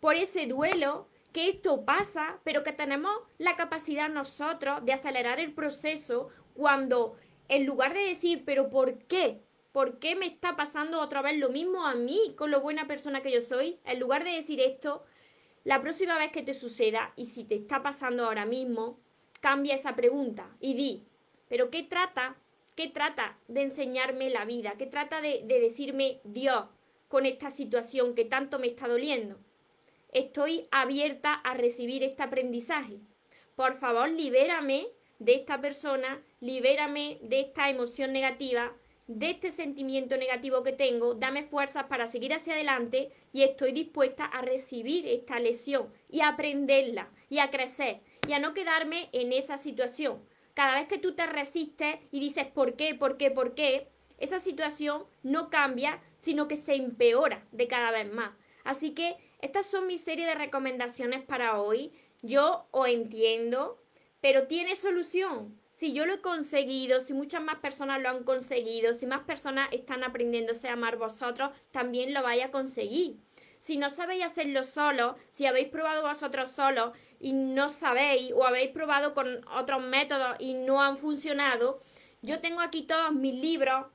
por 0.00 0.16
ese 0.16 0.46
duelo 0.46 1.08
que 1.32 1.48
esto 1.48 1.84
pasa, 1.84 2.38
pero 2.44 2.62
que 2.62 2.72
tenemos 2.72 3.12
la 3.38 3.56
capacidad 3.56 4.08
nosotros 4.08 4.84
de 4.84 4.92
acelerar 4.92 5.40
el 5.40 5.52
proceso 5.52 6.28
cuando 6.54 7.16
en 7.48 7.66
lugar 7.66 7.94
de 7.94 8.00
decir, 8.00 8.44
pero 8.44 8.70
¿por 8.70 8.98
qué? 9.04 9.42
¿Por 9.72 9.98
qué 9.98 10.16
me 10.16 10.26
está 10.26 10.56
pasando 10.56 11.00
otra 11.00 11.22
vez 11.22 11.38
lo 11.38 11.48
mismo 11.48 11.86
a 11.86 11.94
mí 11.94 12.34
con 12.36 12.50
lo 12.50 12.60
buena 12.60 12.86
persona 12.86 13.22
que 13.22 13.32
yo 13.32 13.40
soy? 13.40 13.78
En 13.84 14.00
lugar 14.00 14.24
de 14.24 14.30
decir 14.30 14.60
esto, 14.60 15.02
la 15.64 15.80
próxima 15.80 16.18
vez 16.18 16.30
que 16.30 16.42
te 16.42 16.54
suceda 16.54 17.12
y 17.16 17.26
si 17.26 17.44
te 17.44 17.54
está 17.54 17.82
pasando 17.82 18.24
ahora 18.24 18.44
mismo, 18.44 18.98
cambia 19.40 19.74
esa 19.74 19.96
pregunta 19.96 20.54
y 20.60 20.74
di, 20.74 21.04
pero 21.48 21.70
¿qué 21.70 21.82
trata? 21.82 22.36
¿Qué 22.74 22.88
trata 22.88 23.38
de 23.48 23.62
enseñarme 23.62 24.30
la 24.30 24.44
vida? 24.44 24.74
¿Qué 24.78 24.86
trata 24.86 25.20
de, 25.20 25.42
de 25.44 25.60
decirme 25.60 26.20
Dios 26.24 26.66
con 27.08 27.26
esta 27.26 27.50
situación 27.50 28.14
que 28.14 28.24
tanto 28.24 28.58
me 28.58 28.68
está 28.68 28.88
doliendo? 28.88 29.38
Estoy 30.12 30.68
abierta 30.70 31.34
a 31.34 31.54
recibir 31.54 32.02
este 32.02 32.22
aprendizaje. 32.22 32.98
Por 33.56 33.74
favor, 33.74 34.08
libérame 34.10 34.86
de 35.18 35.34
esta 35.34 35.60
persona, 35.60 36.22
libérame 36.40 37.18
de 37.22 37.40
esta 37.40 37.68
emoción 37.70 38.12
negativa, 38.12 38.72
de 39.06 39.30
este 39.30 39.50
sentimiento 39.50 40.16
negativo 40.16 40.62
que 40.62 40.72
tengo, 40.72 41.14
dame 41.14 41.42
fuerzas 41.42 41.84
para 41.84 42.06
seguir 42.06 42.32
hacia 42.32 42.54
adelante 42.54 43.10
y 43.32 43.42
estoy 43.42 43.72
dispuesta 43.72 44.24
a 44.24 44.42
recibir 44.42 45.06
esta 45.06 45.38
lesión 45.38 45.92
y 46.08 46.20
a 46.20 46.28
aprenderla 46.28 47.10
y 47.28 47.38
a 47.38 47.50
crecer 47.50 48.00
y 48.26 48.32
a 48.32 48.38
no 48.38 48.54
quedarme 48.54 49.08
en 49.12 49.32
esa 49.32 49.56
situación. 49.56 50.22
Cada 50.54 50.74
vez 50.74 50.86
que 50.86 50.98
tú 50.98 51.14
te 51.14 51.26
resistes 51.26 51.96
y 52.10 52.20
dices 52.20 52.46
por 52.46 52.76
qué, 52.76 52.94
por 52.94 53.16
qué, 53.16 53.30
por 53.30 53.54
qué, 53.54 53.88
esa 54.18 54.38
situación 54.38 55.04
no 55.22 55.50
cambia, 55.50 56.00
sino 56.18 56.46
que 56.46 56.56
se 56.56 56.74
empeora 56.74 57.44
de 57.50 57.66
cada 57.66 57.90
vez 57.90 58.12
más. 58.12 58.32
Así 58.62 58.90
que 58.90 59.16
estas 59.42 59.66
son 59.66 59.86
mi 59.88 59.98
serie 59.98 60.24
de 60.24 60.36
recomendaciones 60.36 61.22
para 61.22 61.60
hoy. 61.60 61.92
Yo 62.22 62.66
os 62.70 62.88
entiendo, 62.88 63.82
pero 64.20 64.46
tiene 64.46 64.76
solución. 64.76 65.60
Si 65.68 65.92
yo 65.92 66.06
lo 66.06 66.14
he 66.14 66.20
conseguido, 66.20 67.00
si 67.00 67.12
muchas 67.12 67.42
más 67.42 67.56
personas 67.56 68.00
lo 68.00 68.08
han 68.08 68.22
conseguido, 68.22 68.94
si 68.94 69.04
más 69.04 69.22
personas 69.22 69.68
están 69.72 70.04
aprendiéndose 70.04 70.68
a 70.68 70.74
amar 70.74 70.96
vosotros, 70.96 71.50
también 71.72 72.14
lo 72.14 72.22
vais 72.22 72.44
a 72.44 72.52
conseguir. 72.52 73.16
Si 73.58 73.76
no 73.76 73.90
sabéis 73.90 74.24
hacerlo 74.24 74.62
solo, 74.62 75.16
si 75.30 75.46
habéis 75.46 75.68
probado 75.68 76.02
vosotros 76.02 76.50
solos 76.50 76.92
y 77.18 77.32
no 77.32 77.68
sabéis, 77.68 78.32
o 78.32 78.46
habéis 78.46 78.70
probado 78.70 79.12
con 79.12 79.44
otros 79.48 79.82
métodos 79.82 80.36
y 80.38 80.54
no 80.54 80.82
han 80.82 80.96
funcionado, 80.96 81.80
yo 82.22 82.40
tengo 82.40 82.60
aquí 82.60 82.82
todos 82.82 83.12
mis 83.12 83.34
libros, 83.34 83.86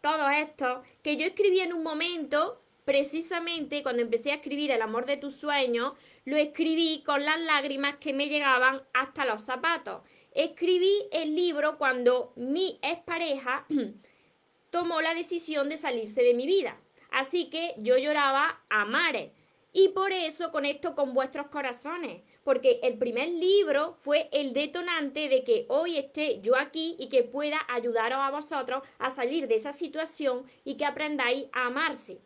todos 0.00 0.30
estos, 0.32 0.84
que 1.04 1.16
yo 1.16 1.26
escribí 1.26 1.60
en 1.60 1.72
un 1.72 1.84
momento 1.84 2.60
precisamente 2.86 3.82
cuando 3.82 4.00
empecé 4.00 4.30
a 4.30 4.36
escribir 4.36 4.70
El 4.70 4.80
amor 4.80 5.04
de 5.04 5.18
tus 5.18 5.34
sueños, 5.36 5.92
lo 6.24 6.36
escribí 6.36 7.02
con 7.04 7.22
las 7.24 7.38
lágrimas 7.40 7.96
que 7.96 8.14
me 8.14 8.28
llegaban 8.28 8.80
hasta 8.94 9.26
los 9.26 9.42
zapatos. 9.42 10.02
Escribí 10.32 10.92
el 11.10 11.34
libro 11.34 11.78
cuando 11.78 12.32
mi 12.36 12.78
expareja 12.82 13.66
tomó 14.70 15.02
la 15.02 15.14
decisión 15.14 15.68
de 15.68 15.76
salirse 15.76 16.22
de 16.22 16.34
mi 16.34 16.46
vida. 16.46 16.80
Así 17.10 17.50
que 17.50 17.74
yo 17.78 17.98
lloraba 17.98 18.62
a 18.70 18.84
mares. 18.84 19.32
Y 19.72 19.88
por 19.88 20.12
eso 20.12 20.52
conecto 20.52 20.94
con 20.94 21.12
vuestros 21.12 21.48
corazones, 21.48 22.22
porque 22.44 22.78
el 22.82 22.96
primer 22.98 23.28
libro 23.28 23.96
fue 23.98 24.26
el 24.32 24.52
detonante 24.52 25.28
de 25.28 25.42
que 25.42 25.66
hoy 25.68 25.98
esté 25.98 26.40
yo 26.40 26.56
aquí 26.56 26.96
y 26.98 27.08
que 27.08 27.24
pueda 27.24 27.58
ayudaros 27.68 28.20
a 28.20 28.30
vosotros 28.30 28.82
a 28.98 29.10
salir 29.10 29.48
de 29.48 29.56
esa 29.56 29.72
situación 29.72 30.46
y 30.64 30.76
que 30.76 30.86
aprendáis 30.86 31.46
a 31.52 31.66
amarse. 31.66 32.20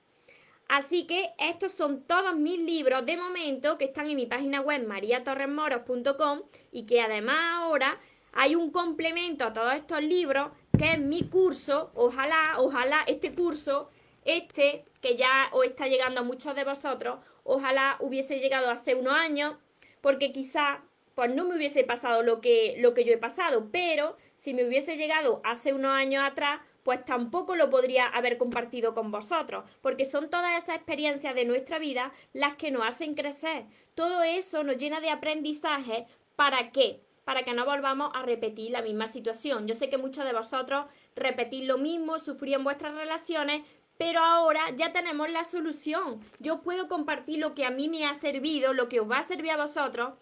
Así 0.70 1.04
que 1.04 1.32
estos 1.36 1.72
son 1.72 2.04
todos 2.04 2.36
mis 2.36 2.60
libros 2.60 3.04
de 3.04 3.16
momento 3.16 3.76
que 3.76 3.86
están 3.86 4.08
en 4.08 4.14
mi 4.14 4.26
página 4.26 4.60
web 4.60 4.86
mariatorresmoros.com 4.86 6.42
y 6.70 6.86
que 6.86 7.00
además 7.00 7.38
ahora 7.56 7.98
hay 8.32 8.54
un 8.54 8.70
complemento 8.70 9.44
a 9.44 9.52
todos 9.52 9.74
estos 9.74 10.00
libros 10.00 10.52
que 10.78 10.92
es 10.92 11.00
mi 11.00 11.24
curso, 11.24 11.90
ojalá, 11.96 12.54
ojalá 12.58 13.02
este 13.08 13.34
curso, 13.34 13.90
este 14.24 14.84
que 15.00 15.16
ya 15.16 15.48
os 15.50 15.66
está 15.66 15.88
llegando 15.88 16.20
a 16.20 16.22
muchos 16.22 16.54
de 16.54 16.62
vosotros, 16.62 17.18
ojalá 17.42 17.96
hubiese 17.98 18.38
llegado 18.38 18.70
hace 18.70 18.94
unos 18.94 19.14
años, 19.14 19.56
porque 20.00 20.30
quizá 20.30 20.84
pues 21.16 21.34
no 21.34 21.46
me 21.46 21.56
hubiese 21.56 21.82
pasado 21.82 22.22
lo 22.22 22.40
que, 22.40 22.76
lo 22.78 22.94
que 22.94 23.04
yo 23.04 23.12
he 23.12 23.18
pasado, 23.18 23.70
pero 23.72 24.16
si 24.36 24.54
me 24.54 24.64
hubiese 24.64 24.96
llegado 24.96 25.40
hace 25.42 25.72
unos 25.72 25.90
años 25.90 26.22
atrás, 26.24 26.60
pues 26.82 27.04
tampoco 27.04 27.56
lo 27.56 27.70
podría 27.70 28.06
haber 28.06 28.38
compartido 28.38 28.94
con 28.94 29.10
vosotros, 29.10 29.64
porque 29.80 30.04
son 30.04 30.30
todas 30.30 30.62
esas 30.62 30.76
experiencias 30.76 31.34
de 31.34 31.44
nuestra 31.44 31.78
vida 31.78 32.12
las 32.32 32.54
que 32.54 32.70
nos 32.70 32.86
hacen 32.86 33.14
crecer. 33.14 33.66
Todo 33.94 34.22
eso 34.22 34.64
nos 34.64 34.78
llena 34.78 35.00
de 35.00 35.10
aprendizaje. 35.10 36.06
¿Para 36.36 36.70
qué? 36.72 37.02
Para 37.24 37.42
que 37.42 37.52
no 37.52 37.64
volvamos 37.64 38.10
a 38.14 38.22
repetir 38.22 38.70
la 38.70 38.82
misma 38.82 39.06
situación. 39.06 39.68
Yo 39.68 39.74
sé 39.74 39.90
que 39.90 39.98
muchos 39.98 40.24
de 40.24 40.32
vosotros 40.32 40.86
repetís 41.14 41.66
lo 41.66 41.78
mismo, 41.78 42.18
sufrían 42.18 42.64
vuestras 42.64 42.94
relaciones, 42.94 43.62
pero 44.00 44.20
ahora 44.20 44.70
ya 44.76 44.92
tenemos 44.94 45.30
la 45.30 45.44
solución. 45.44 46.22
Yo 46.38 46.62
puedo 46.62 46.88
compartir 46.88 47.38
lo 47.38 47.54
que 47.54 47.66
a 47.66 47.70
mí 47.70 47.86
me 47.86 48.06
ha 48.06 48.14
servido, 48.14 48.72
lo 48.72 48.88
que 48.88 49.00
os 49.00 49.10
va 49.10 49.18
a 49.18 49.22
servir 49.22 49.50
a 49.50 49.58
vosotros. 49.58 50.14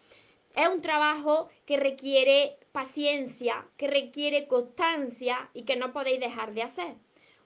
Es 0.58 0.66
un 0.66 0.82
trabajo 0.82 1.48
que 1.66 1.76
requiere 1.76 2.58
paciencia, 2.72 3.64
que 3.76 3.86
requiere 3.86 4.48
constancia 4.48 5.50
y 5.54 5.62
que 5.62 5.76
no 5.76 5.92
podéis 5.92 6.18
dejar 6.18 6.52
de 6.52 6.64
hacer. 6.64 6.96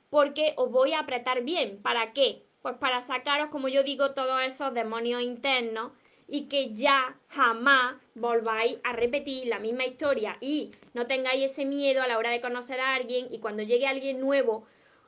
Porque 0.09 0.55
os 0.57 0.71
voy 0.71 0.95
a 0.95 1.01
apretar 1.01 1.43
bien. 1.43 1.83
¿Para 1.83 2.15
qué? 2.15 2.43
Pues 2.63 2.75
para 2.79 3.03
sacaros, 3.03 3.51
como 3.51 3.69
yo 3.69 3.83
digo, 3.83 4.15
todos 4.15 4.41
esos 4.43 4.73
demonios 4.73 5.21
internos 5.21 5.93
y 6.27 6.49
que 6.49 6.73
ya 6.73 7.19
jamás 7.29 7.97
volváis 8.15 8.79
a 8.83 8.95
repetir 8.95 9.47
la 9.47 9.59
misma 9.59 9.85
historia 9.85 10.39
y 10.41 10.71
no 10.95 11.07
tengáis 11.07 11.51
ese 11.51 11.67
miedo 11.67 12.03
a 12.03 12.07
la 12.07 12.17
hora 12.17 12.31
de 12.31 12.41
conocer 12.41 12.81
a 12.81 12.95
alguien 12.95 13.27
y 13.31 13.41
cuando 13.41 13.63
llegue 13.63 13.87
alguien 13.87 14.21
nuevo 14.21 14.65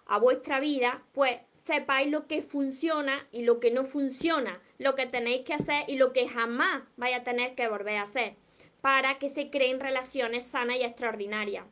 a 0.06 0.18
vuestra 0.18 0.60
vida, 0.60 1.02
pues 1.12 1.38
sepáis 1.52 2.10
lo 2.10 2.26
que 2.26 2.42
funciona 2.42 3.26
y 3.32 3.44
lo 3.44 3.60
que 3.60 3.70
no 3.70 3.84
funciona, 3.84 4.60
lo 4.78 4.94
que 4.94 5.06
tenéis 5.06 5.44
que 5.44 5.54
hacer 5.54 5.84
y 5.88 5.96
lo 5.96 6.12
que 6.12 6.28
jamás 6.28 6.82
vais 6.96 7.16
a 7.16 7.22
tener 7.22 7.54
que 7.54 7.68
volver 7.68 7.96
a 7.96 8.02
hacer 8.02 8.36
para 8.80 9.18
que 9.18 9.30
se 9.30 9.50
creen 9.50 9.80
relaciones 9.80 10.46
sanas 10.46 10.76
y 10.76 10.82
extraordinarias. 10.82 11.64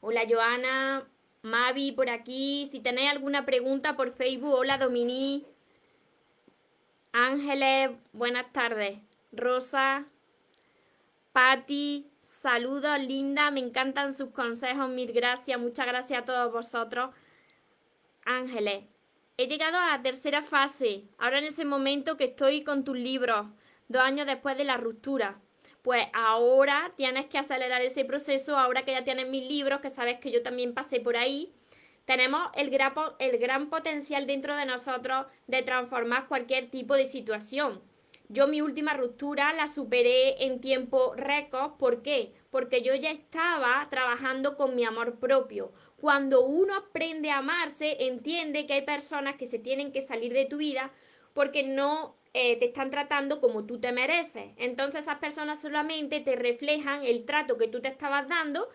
Hola 0.00 0.22
Joana, 0.28 1.06
Mavi 1.42 1.92
por 1.92 2.08
aquí. 2.08 2.66
Si 2.70 2.80
tenéis 2.80 3.10
alguna 3.10 3.44
pregunta 3.44 3.94
por 3.94 4.12
Facebook, 4.12 4.54
hola 4.54 4.78
Dominique. 4.78 5.46
Ángeles, 7.12 7.90
buenas 8.12 8.50
tardes. 8.52 8.98
Rosa, 9.32 10.06
Patti, 11.32 12.11
saludos, 12.42 12.98
linda, 12.98 13.52
me 13.52 13.60
encantan 13.60 14.12
sus 14.12 14.30
consejos, 14.30 14.88
mil 14.88 15.12
gracias, 15.12 15.60
muchas 15.60 15.86
gracias 15.86 16.22
a 16.22 16.24
todos 16.24 16.52
vosotros. 16.52 17.14
Ángeles, 18.24 18.84
he 19.36 19.46
llegado 19.46 19.78
a 19.78 19.90
la 19.90 20.02
tercera 20.02 20.42
fase, 20.42 21.04
ahora 21.18 21.38
en 21.38 21.44
ese 21.44 21.64
momento 21.64 22.16
que 22.16 22.24
estoy 22.24 22.64
con 22.64 22.82
tus 22.82 22.96
libros, 22.96 23.46
dos 23.86 24.02
años 24.02 24.26
después 24.26 24.58
de 24.58 24.64
la 24.64 24.76
ruptura. 24.76 25.40
Pues 25.82 26.06
ahora 26.12 26.92
tienes 26.96 27.26
que 27.26 27.38
acelerar 27.38 27.80
ese 27.80 28.04
proceso, 28.04 28.58
ahora 28.58 28.84
que 28.84 28.92
ya 28.92 29.04
tienes 29.04 29.28
mis 29.28 29.48
libros, 29.48 29.80
que 29.80 29.90
sabes 29.90 30.18
que 30.18 30.32
yo 30.32 30.42
también 30.42 30.74
pasé 30.74 30.98
por 30.98 31.16
ahí. 31.16 31.52
Tenemos 32.06 32.50
el 32.54 32.76
el 33.20 33.38
gran 33.38 33.70
potencial 33.70 34.26
dentro 34.26 34.56
de 34.56 34.66
nosotros 34.66 35.26
de 35.46 35.62
transformar 35.62 36.26
cualquier 36.26 36.70
tipo 36.70 36.94
de 36.94 37.06
situación. 37.06 37.82
Yo 38.28 38.46
mi 38.46 38.60
última 38.60 38.94
ruptura 38.94 39.52
la 39.52 39.66
superé 39.66 40.44
en 40.44 40.60
tiempo 40.60 41.14
récord. 41.14 41.72
¿Por 41.78 42.02
qué? 42.02 42.32
Porque 42.50 42.82
yo 42.82 42.94
ya 42.94 43.10
estaba 43.10 43.86
trabajando 43.90 44.56
con 44.56 44.74
mi 44.74 44.84
amor 44.84 45.18
propio. 45.18 45.72
Cuando 45.96 46.44
uno 46.44 46.74
aprende 46.74 47.30
a 47.30 47.38
amarse, 47.38 47.96
entiende 48.06 48.66
que 48.66 48.72
hay 48.74 48.82
personas 48.82 49.36
que 49.36 49.46
se 49.46 49.58
tienen 49.58 49.92
que 49.92 50.00
salir 50.00 50.32
de 50.32 50.46
tu 50.46 50.56
vida 50.56 50.92
porque 51.34 51.62
no 51.62 52.16
eh, 52.34 52.56
te 52.56 52.66
están 52.66 52.90
tratando 52.90 53.40
como 53.40 53.66
tú 53.66 53.78
te 53.78 53.92
mereces. 53.92 54.52
Entonces 54.56 55.02
esas 55.02 55.18
personas 55.18 55.60
solamente 55.60 56.20
te 56.20 56.36
reflejan 56.36 57.04
el 57.04 57.24
trato 57.24 57.58
que 57.58 57.68
tú 57.68 57.80
te 57.80 57.88
estabas 57.88 58.28
dando 58.28 58.68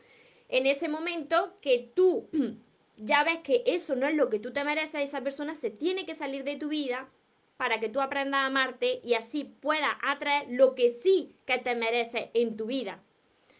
en 0.50 0.66
ese 0.66 0.88
momento 0.88 1.58
que 1.62 1.92
tú 1.96 2.30
ya 2.98 3.24
ves 3.24 3.40
que 3.44 3.64
eso 3.66 3.96
no 3.96 4.08
es 4.08 4.16
lo 4.16 4.30
que 4.30 4.40
tú 4.40 4.54
te 4.54 4.64
mereces, 4.64 5.02
esa 5.02 5.22
persona 5.22 5.56
se 5.56 5.70
tiene 5.70 6.06
que 6.06 6.16
salir 6.16 6.44
de 6.44 6.56
tu 6.56 6.70
vida 6.70 7.10
para 7.58 7.80
que 7.80 7.90
tú 7.90 8.00
aprendas 8.00 8.42
a 8.42 8.46
amarte 8.46 9.02
y 9.04 9.16
así 9.16 9.44
puedas 9.44 9.98
atraer 10.04 10.46
lo 10.50 10.76
que 10.76 10.90
sí 10.90 11.36
que 11.46 11.58
te 11.58 11.76
mereces 11.76 12.30
en 12.34 12.56
tu 12.56 12.68
vida. 12.68 13.04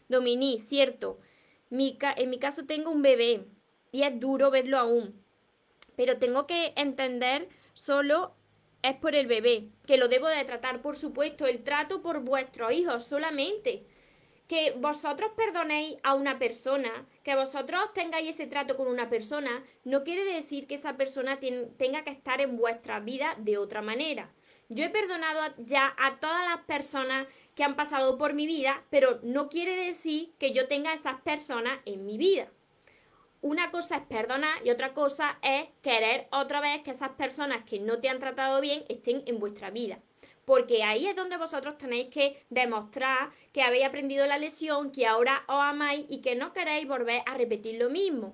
Dominique, 0.08 0.64
cierto, 0.64 1.20
en 1.70 2.30
mi 2.30 2.40
caso 2.40 2.66
tengo 2.66 2.92
un 2.92 3.02
bebé 3.02 3.46
y 3.92 4.04
es 4.04 4.20
duro 4.20 4.52
verlo 4.52 4.78
aún, 4.78 5.22
pero 5.96 6.18
tengo 6.18 6.48
que 6.48 6.74
entender 6.76 7.50
solo 7.74 8.34
es 8.84 8.96
por 8.96 9.16
el 9.16 9.28
bebé, 9.28 9.70
que 9.86 9.98
lo 9.98 10.08
debo 10.08 10.28
de 10.28 10.46
tratar, 10.46 10.82
por 10.82 10.96
supuesto, 10.96 11.46
el 11.46 11.64
trato 11.64 12.02
por 12.02 12.22
vuestros 12.22 12.72
hijos 12.72 13.04
solamente. 13.04 13.86
Que 14.48 14.72
vosotros 14.72 15.32
perdonéis 15.36 15.98
a 16.04 16.14
una 16.14 16.40
persona, 16.40 17.06
que 17.24 17.36
vosotros 17.36 17.94
tengáis 17.94 18.30
ese 18.30 18.48
trato 18.48 18.76
con 18.76 18.88
una 18.88 19.10
persona, 19.10 19.64
no 19.84 20.04
quiere 20.04 20.24
decir 20.24 20.68
que 20.68 20.76
esa 20.76 20.96
persona 20.96 21.40
tenga 21.40 22.04
que 22.04 22.12
estar 22.12 22.40
en 22.40 22.58
vuestra 22.58 23.00
vida 23.00 23.36
de 23.38 23.58
otra 23.58 23.82
manera. 23.82 24.32
Yo 24.70 24.86
he 24.86 24.90
perdonado 24.90 25.54
ya 25.58 25.94
a 25.98 26.20
todas 26.20 26.46
las 26.50 26.66
personas 26.66 27.28
que 27.56 27.64
han 27.64 27.76
pasado 27.76 28.18
por 28.18 28.34
mi 28.34 28.46
vida, 28.46 28.84
pero 28.90 29.20
no 29.24 29.50
quiere 29.50 29.76
decir 29.76 30.34
que 30.38 30.52
yo 30.52 30.68
tenga 30.68 30.94
esas 30.94 31.22
personas 31.22 31.80
en 31.86 32.06
mi 32.06 32.18
vida 32.18 32.50
una 33.42 33.72
cosa 33.72 33.98
es 33.98 34.02
perdonar 34.04 34.66
y 34.66 34.72
otra 34.72 34.94
cosa 34.94 35.38
es 35.42 35.72
querer 35.82 36.28
otra 36.32 36.60
vez 36.60 36.82
que 36.82 36.92
esas 36.92 37.12
personas 37.12 37.64
que 37.64 37.80
no 37.80 38.00
te 38.00 38.10
han 38.10 38.20
tratado 38.20 38.62
bien 38.62 38.84
estén 38.90 39.24
en 39.26 39.40
vuestra 39.40 39.70
vida. 39.70 40.00
Porque 40.48 40.82
ahí 40.82 41.08
es 41.08 41.16
donde 41.18 41.36
vosotros 41.36 41.78
tenéis 41.78 42.08
que 42.08 42.42
demostrar 42.50 43.32
que 43.52 43.64
habéis 43.64 43.84
aprendido 43.84 44.26
la 44.26 44.38
lección, 44.38 44.94
que 44.94 45.06
ahora 45.06 45.44
os 45.46 45.60
amáis 45.60 46.06
y 46.08 46.22
que 46.22 46.38
no 46.38 46.54
queréis 46.54 46.88
volver 46.88 47.22
a 47.26 47.34
repetir 47.34 47.78
lo 47.78 47.90
mismo. 47.90 48.34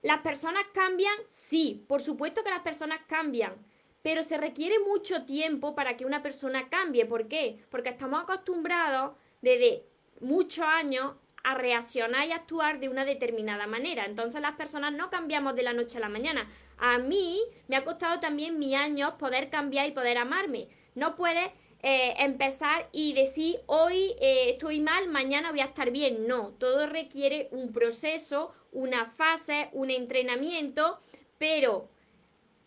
¿Las 0.00 0.22
personas 0.22 0.64
cambian? 0.72 1.14
Sí, 1.28 1.84
por 1.88 2.00
supuesto 2.00 2.42
que 2.42 2.48
las 2.48 2.62
personas 2.62 3.00
cambian, 3.06 3.52
pero 4.00 4.22
se 4.22 4.38
requiere 4.38 4.78
mucho 4.78 5.26
tiempo 5.26 5.74
para 5.74 5.94
que 5.98 6.06
una 6.06 6.22
persona 6.22 6.70
cambie. 6.70 7.04
¿Por 7.04 7.28
qué? 7.28 7.62
Porque 7.68 7.90
estamos 7.90 8.22
acostumbrados 8.22 9.12
desde 9.42 9.84
muchos 10.20 10.64
años 10.64 11.16
a 11.42 11.54
reaccionar 11.54 12.26
y 12.28 12.32
actuar 12.32 12.80
de 12.80 12.88
una 12.88 13.04
determinada 13.04 13.66
manera. 13.66 14.06
Entonces 14.06 14.40
las 14.40 14.56
personas 14.56 14.94
no 14.94 15.10
cambiamos 15.10 15.54
de 15.54 15.64
la 15.64 15.74
noche 15.74 15.98
a 15.98 16.00
la 16.00 16.08
mañana. 16.08 16.48
A 16.78 16.96
mí 16.96 17.42
me 17.68 17.76
ha 17.76 17.84
costado 17.84 18.20
también 18.20 18.58
mi 18.58 18.74
años 18.74 19.12
poder 19.18 19.50
cambiar 19.50 19.86
y 19.86 19.92
poder 19.92 20.16
amarme. 20.16 20.68
No 20.94 21.16
puedes 21.16 21.50
eh, 21.82 22.14
empezar 22.18 22.88
y 22.92 23.12
decir 23.12 23.60
hoy 23.66 24.14
eh, 24.20 24.50
estoy 24.50 24.80
mal, 24.80 25.08
mañana 25.08 25.50
voy 25.50 25.60
a 25.60 25.66
estar 25.66 25.90
bien. 25.90 26.26
No, 26.26 26.50
todo 26.52 26.86
requiere 26.86 27.48
un 27.50 27.72
proceso, 27.72 28.52
una 28.72 29.06
fase, 29.06 29.68
un 29.72 29.90
entrenamiento, 29.90 30.98
pero 31.38 31.88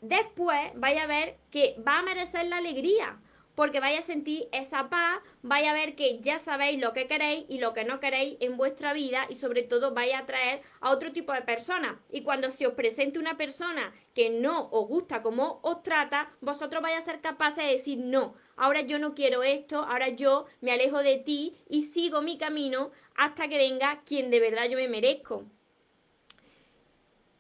después 0.01 0.71
vaya 0.75 1.03
a 1.03 1.07
ver 1.07 1.37
que 1.49 1.75
va 1.85 1.99
a 1.99 2.03
merecer 2.03 2.45
la 2.45 2.57
alegría 2.57 3.17
porque 3.57 3.79
vais 3.79 3.97
a 3.97 4.03
sentir 4.03 4.47
esa 4.51 4.87
paz, 4.87 5.19
vais 5.41 5.67
a 5.67 5.73
ver 5.73 5.95
que 5.95 6.19
ya 6.21 6.37
sabéis 6.37 6.79
lo 6.79 6.93
que 6.93 7.07
queréis 7.07 7.43
y 7.49 7.57
lo 7.57 7.73
que 7.73 7.85
no 7.85 7.99
queréis 7.99 8.37
en 8.39 8.55
vuestra 8.55 8.93
vida 8.93 9.25
y 9.29 9.33
sobre 9.33 9.63
todo 9.63 9.95
vais 9.95 10.13
a 10.13 10.19
atraer 10.19 10.61
a 10.79 10.91
otro 10.91 11.11
tipo 11.11 11.33
de 11.33 11.41
personas. 11.41 11.97
Y 12.11 12.21
cuando 12.21 12.51
se 12.51 12.67
os 12.67 12.75
presente 12.75 13.17
una 13.17 13.35
persona 13.35 13.95
que 14.13 14.29
no 14.29 14.69
os 14.69 14.87
gusta 14.87 15.23
como 15.23 15.59
os 15.63 15.81
trata, 15.81 16.29
vosotros 16.39 16.83
vais 16.83 16.97
a 16.97 17.01
ser 17.01 17.19
capaces 17.19 17.63
de 17.63 17.71
decir 17.71 17.97
no, 17.97 18.35
ahora 18.57 18.81
yo 18.81 18.99
no 18.99 19.15
quiero 19.15 19.41
esto, 19.41 19.79
ahora 19.79 20.09
yo 20.09 20.45
me 20.61 20.71
alejo 20.71 20.99
de 20.99 21.17
ti 21.17 21.57
y 21.67 21.81
sigo 21.81 22.21
mi 22.21 22.37
camino 22.37 22.91
hasta 23.15 23.47
que 23.47 23.57
venga 23.57 24.03
quien 24.05 24.29
de 24.29 24.39
verdad 24.39 24.69
yo 24.69 24.77
me 24.77 24.87
merezco. 24.87 25.45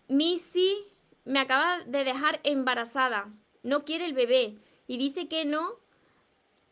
Missy 0.07 0.79
me 1.25 1.41
acaba 1.41 1.83
de 1.83 2.03
dejar 2.03 2.39
embarazada, 2.43 3.31
no 3.61 3.85
quiere 3.85 4.05
el 4.05 4.13
bebé 4.13 4.55
y 4.87 4.97
dice 4.97 5.27
que 5.27 5.45
no 5.45 5.85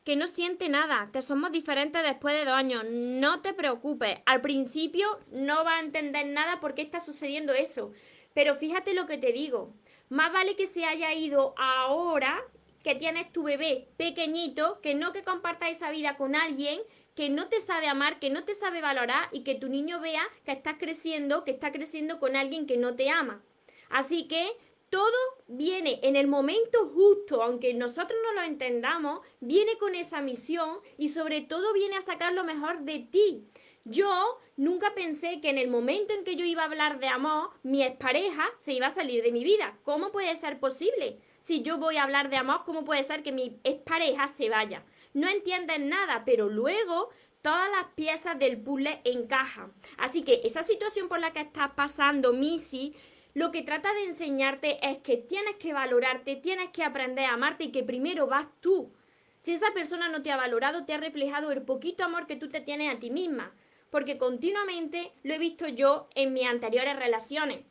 que 0.06 0.16
no 0.16 0.28
siente 0.28 0.70
nada, 0.70 1.10
que 1.12 1.24
somos 1.24 1.52
diferentes 1.52 2.02
después 2.04 2.36
de 2.36 2.46
dos 2.46 2.54
años. 2.54 2.86
No 2.88 3.42
te 3.42 3.54
preocupes. 3.54 4.20
Al 4.28 4.40
principio 4.40 5.20
no 5.32 5.66
va 5.66 5.78
a 5.78 5.82
entender 5.82 6.28
nada 6.28 6.62
por 6.62 6.76
qué 6.76 6.84
está 6.84 7.02
sucediendo 7.02 7.54
eso. 7.54 7.92
Pero 8.36 8.56
fíjate 8.56 8.94
lo 8.94 9.08
que 9.08 9.18
te 9.18 9.34
digo. 9.34 9.74
Más 10.10 10.32
vale 10.32 10.56
que 10.56 10.68
se 10.68 10.86
haya 10.86 11.12
ido 11.14 11.56
ahora 11.58 12.40
que 12.84 12.94
tienes 12.94 13.34
tu 13.34 13.44
bebé 13.44 13.88
pequeñito, 13.98 14.80
que 14.82 14.94
no 14.94 15.12
que 15.12 15.24
compartas 15.24 15.72
esa 15.72 15.90
vida 15.90 16.18
con 16.18 16.36
alguien 16.36 16.80
que 17.16 17.30
no 17.30 17.48
te 17.48 17.60
sabe 17.60 17.88
amar, 17.88 18.20
que 18.20 18.30
no 18.30 18.44
te 18.44 18.54
sabe 18.54 18.82
valorar 18.82 19.28
y 19.32 19.44
que 19.44 19.56
tu 19.56 19.70
niño 19.70 20.00
vea 20.00 20.22
que 20.44 20.52
estás 20.52 20.76
creciendo, 20.78 21.44
que 21.44 21.52
está 21.52 21.72
creciendo 21.72 22.20
con 22.20 22.36
alguien 22.36 22.68
que 22.68 22.78
no 22.78 22.96
te 22.96 23.10
ama. 23.10 23.42
Así 23.90 24.28
que 24.28 24.46
todo 24.90 25.16
viene 25.48 26.00
en 26.04 26.16
el 26.16 26.28
momento 26.28 26.90
justo, 26.94 27.44
aunque 27.44 27.74
nosotros 27.74 28.20
no 28.24 28.34
lo 28.34 28.42
entendamos, 28.42 29.22
viene 29.40 29.78
con 29.78 29.96
esa 29.96 30.22
misión 30.22 30.80
y 30.98 31.10
sobre 31.10 31.42
todo 31.42 31.74
viene 31.74 31.98
a 31.98 32.02
sacar 32.02 32.34
lo 32.34 32.44
mejor 32.44 32.82
de 32.82 33.00
ti. 33.00 33.48
Yo 33.84 34.40
nunca 34.58 34.96
pensé 34.96 35.42
que 35.42 35.50
en 35.50 35.60
el 35.60 35.68
momento 35.70 36.14
en 36.14 36.24
que 36.24 36.36
yo 36.36 36.44
iba 36.44 36.64
a 36.64 36.66
hablar 36.66 37.00
de 37.00 37.08
amor, 37.08 37.52
mi 37.62 37.84
expareja 37.84 38.46
se 38.58 38.74
iba 38.74 38.88
a 38.88 38.92
salir 38.92 39.24
de 39.24 39.32
mi 39.32 39.44
vida. 39.44 39.78
¿Cómo 39.84 40.12
puede 40.12 40.36
ser 40.36 40.60
posible? 40.60 41.20
Si 41.40 41.62
yo 41.62 41.78
voy 41.78 41.98
a 41.98 42.04
hablar 42.04 42.32
de 42.32 42.38
amor, 42.38 42.64
¿cómo 42.66 42.84
puede 42.84 43.04
ser 43.04 43.22
que 43.22 43.32
mi 43.32 43.60
expareja 43.64 44.28
se 44.28 44.50
vaya? 44.50 44.84
No 45.14 45.28
entienden 45.28 45.88
nada, 45.88 46.24
pero 46.26 46.50
luego 46.50 47.10
todas 47.44 47.70
las 47.70 47.86
piezas 47.94 48.40
del 48.40 48.60
puzzle 48.60 49.02
encajan. 49.04 49.72
Así 49.98 50.24
que 50.24 50.42
esa 50.44 50.64
situación 50.64 51.08
por 51.08 51.20
la 51.20 51.32
que 51.32 51.42
estás 51.42 51.70
pasando, 51.76 52.34
Missy, 52.34 52.96
lo 53.36 53.52
que 53.52 53.64
trata 53.64 53.94
de 53.94 54.06
enseñarte 54.06 54.80
es 54.90 55.00
que 55.00 55.18
tienes 55.18 55.58
que 55.58 55.74
valorarte, 55.74 56.38
tienes 56.38 56.70
que 56.70 56.84
aprender 56.84 57.26
a 57.26 57.34
amarte 57.34 57.66
y 57.66 57.72
que 57.72 57.84
primero 57.84 58.28
vas 58.28 58.48
tú. 58.62 58.94
Si 59.42 59.52
esa 59.52 59.74
persona 59.74 60.08
no 60.08 60.22
te 60.22 60.32
ha 60.32 60.38
valorado, 60.38 60.86
te 60.86 60.94
ha 60.94 60.98
reflejado 60.98 61.52
el 61.52 61.62
poquito 61.62 62.06
amor 62.06 62.28
que 62.28 62.38
tú 62.38 62.48
te 62.48 62.62
tienes 62.62 62.96
a 62.96 62.98
ti 62.98 63.12
misma, 63.12 63.54
porque 63.92 64.18
continuamente 64.18 65.12
lo 65.24 65.34
he 65.34 65.38
visto 65.38 65.68
yo 65.68 66.08
en 66.16 66.32
mis 66.32 66.48
anteriores 66.48 66.96
relaciones. 66.96 67.66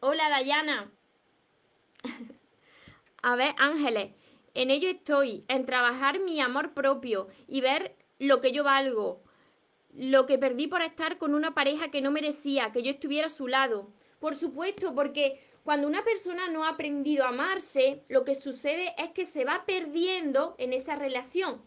Hola 0.00 0.28
Dayana. 0.28 0.92
a 3.22 3.34
ver, 3.34 3.54
Ángeles, 3.56 4.10
en 4.52 4.70
ello 4.70 4.90
estoy, 4.90 5.42
en 5.48 5.64
trabajar 5.64 6.20
mi 6.20 6.38
amor 6.38 6.74
propio 6.74 7.28
y 7.48 7.62
ver 7.62 7.96
lo 8.18 8.42
que 8.42 8.52
yo 8.52 8.62
valgo, 8.62 9.22
lo 9.94 10.26
que 10.26 10.36
perdí 10.36 10.66
por 10.66 10.82
estar 10.82 11.16
con 11.16 11.34
una 11.34 11.54
pareja 11.54 11.90
que 11.90 12.02
no 12.02 12.10
merecía 12.10 12.72
que 12.72 12.82
yo 12.82 12.90
estuviera 12.90 13.28
a 13.28 13.30
su 13.30 13.48
lado. 13.48 13.90
Por 14.22 14.36
supuesto, 14.36 14.94
porque 14.94 15.40
cuando 15.64 15.88
una 15.88 16.04
persona 16.04 16.46
no 16.46 16.64
ha 16.64 16.68
aprendido 16.68 17.24
a 17.24 17.30
amarse, 17.30 18.04
lo 18.08 18.24
que 18.24 18.36
sucede 18.36 18.94
es 18.96 19.10
que 19.10 19.24
se 19.24 19.44
va 19.44 19.64
perdiendo 19.66 20.54
en 20.58 20.72
esa 20.72 20.94
relación. 20.94 21.60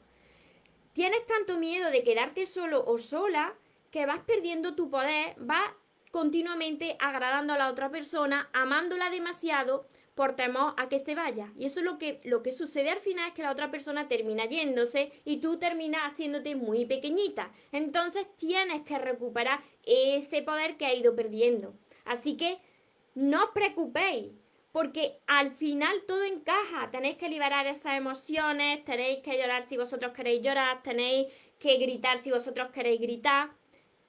Tienes 0.94 1.26
tanto 1.26 1.60
miedo 1.60 1.92
de 1.92 2.06
quedarte 2.06 2.46
solo 2.46 2.86
o 2.88 2.98
sola 2.98 3.56
que 3.92 4.06
vas 4.06 4.22
perdiendo 4.22 4.74
tu 4.74 4.90
poder, 4.90 5.36
vas 5.38 5.70
continuamente 6.12 6.96
agradando 7.02 7.52
a 7.52 7.58
la 7.58 7.70
otra 7.70 7.92
persona, 7.92 8.50
amándola 8.54 9.10
demasiado 9.10 9.86
por 10.14 10.38
temor 10.38 10.76
a 10.78 10.88
que 10.88 11.00
se 11.00 11.14
vaya. 11.14 11.52
Y 11.60 11.66
eso 11.66 11.82
es 11.82 11.86
lo 11.86 11.98
que, 11.98 12.22
lo 12.24 12.42
que 12.42 12.54
sucede 12.54 12.90
al 12.90 13.02
final 13.02 13.28
es 13.28 13.34
que 13.34 13.44
la 13.44 13.52
otra 13.52 13.70
persona 13.70 14.08
termina 14.08 14.46
yéndose 14.46 15.12
y 15.26 15.42
tú 15.42 15.60
terminas 15.60 16.14
haciéndote 16.14 16.56
muy 16.56 16.86
pequeñita. 16.86 17.52
Entonces 17.74 18.26
tienes 18.38 18.84
que 18.84 18.98
recuperar 18.98 19.62
ese 19.84 20.42
poder 20.42 20.78
que 20.78 20.86
ha 20.86 20.94
ido 20.94 21.18
perdiendo. 21.18 21.76
Así 22.06 22.38
que 22.38 22.60
no 23.16 23.44
os 23.44 23.50
preocupéis, 23.52 24.32
porque 24.72 25.20
al 25.26 25.52
final 25.52 26.04
todo 26.06 26.24
encaja. 26.24 26.92
Tenéis 26.92 27.18
que 27.18 27.30
liberar 27.30 27.66
esas 27.66 27.96
emociones, 27.96 28.84
tenéis 28.84 29.20
que 29.24 29.38
llorar 29.38 29.64
si 29.64 29.78
vosotros 29.78 30.12
queréis 30.14 30.42
llorar, 30.42 30.84
tenéis 30.84 31.34
que 31.60 31.78
gritar 31.78 32.18
si 32.18 32.32
vosotros 32.32 32.72
queréis 32.72 33.00
gritar, 33.00 33.52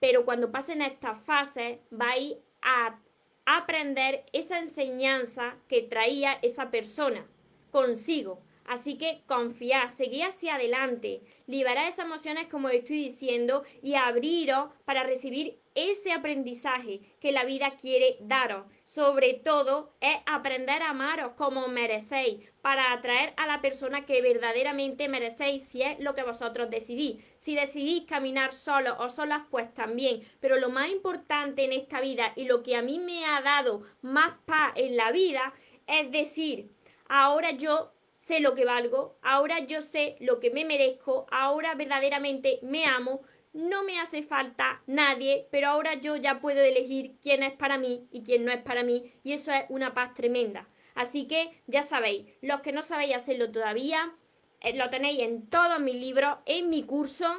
pero 0.00 0.24
cuando 0.24 0.50
pasen 0.50 0.82
estas 0.82 1.20
fases 1.20 1.78
vais 1.90 2.34
a 2.62 2.98
aprender 3.44 4.26
esa 4.32 4.58
enseñanza 4.58 5.56
que 5.68 5.82
traía 5.82 6.32
esa 6.42 6.70
persona 6.70 7.26
consigo. 7.70 8.42
Así 8.64 8.98
que 8.98 9.22
confiad, 9.26 9.88
seguid 9.90 10.22
hacia 10.22 10.56
adelante, 10.56 11.22
liberad 11.46 11.86
esas 11.86 12.06
emociones 12.06 12.48
como 12.48 12.68
estoy 12.68 13.04
diciendo 13.04 13.62
y 13.82 13.94
abriros 13.94 14.70
para 14.84 15.04
recibir 15.04 15.60
ese 15.76 16.12
aprendizaje 16.12 17.00
que 17.20 17.30
la 17.30 17.44
vida 17.44 17.76
quiere 17.80 18.16
daros. 18.20 18.64
Sobre 18.82 19.34
todo 19.34 19.92
es 20.00 20.16
aprender 20.26 20.82
a 20.82 20.90
amaros 20.90 21.32
como 21.36 21.68
merecéis 21.68 22.50
para 22.62 22.92
atraer 22.92 23.34
a 23.36 23.46
la 23.46 23.60
persona 23.60 24.04
que 24.06 24.22
verdaderamente 24.22 25.08
merecéis 25.08 25.68
si 25.68 25.82
es 25.82 26.00
lo 26.00 26.14
que 26.14 26.22
vosotros 26.22 26.70
decidís. 26.70 27.22
Si 27.38 27.54
decidís 27.54 28.04
caminar 28.06 28.52
solos 28.52 28.96
o 28.98 29.08
solas, 29.08 29.42
pues 29.50 29.72
también. 29.74 30.22
Pero 30.40 30.56
lo 30.56 30.70
más 30.70 30.88
importante 30.88 31.64
en 31.64 31.72
esta 31.72 32.00
vida 32.00 32.32
y 32.34 32.46
lo 32.46 32.62
que 32.62 32.74
a 32.74 32.82
mí 32.82 32.98
me 32.98 33.24
ha 33.24 33.42
dado 33.42 33.82
más 34.02 34.34
paz 34.46 34.72
en 34.76 34.96
la 34.96 35.12
vida 35.12 35.52
es 35.86 36.10
decir, 36.10 36.70
ahora 37.08 37.52
yo 37.52 37.92
sé 38.12 38.40
lo 38.40 38.54
que 38.54 38.64
valgo, 38.64 39.16
ahora 39.22 39.60
yo 39.60 39.80
sé 39.80 40.16
lo 40.18 40.40
que 40.40 40.50
me 40.50 40.64
merezco, 40.64 41.26
ahora 41.30 41.76
verdaderamente 41.76 42.58
me 42.62 42.84
amo, 42.84 43.22
no 43.56 43.82
me 43.84 43.98
hace 43.98 44.22
falta 44.22 44.82
nadie, 44.86 45.48
pero 45.50 45.68
ahora 45.68 45.94
yo 45.94 46.14
ya 46.16 46.40
puedo 46.40 46.60
elegir 46.60 47.16
quién 47.22 47.42
es 47.42 47.52
para 47.52 47.78
mí 47.78 48.06
y 48.12 48.22
quién 48.22 48.44
no 48.44 48.52
es 48.52 48.62
para 48.62 48.82
mí, 48.82 49.12
y 49.24 49.32
eso 49.32 49.52
es 49.52 49.64
una 49.68 49.94
paz 49.94 50.14
tremenda. 50.14 50.68
Así 50.94 51.26
que 51.26 51.62
ya 51.66 51.82
sabéis, 51.82 52.26
los 52.42 52.60
que 52.60 52.72
no 52.72 52.82
sabéis 52.82 53.16
hacerlo 53.16 53.50
todavía, 53.50 54.14
eh, 54.60 54.76
lo 54.76 54.90
tenéis 54.90 55.20
en 55.20 55.48
todos 55.48 55.80
mis 55.80 55.96
libros, 55.96 56.38
en 56.46 56.70
mi 56.70 56.82
curso, 56.84 57.34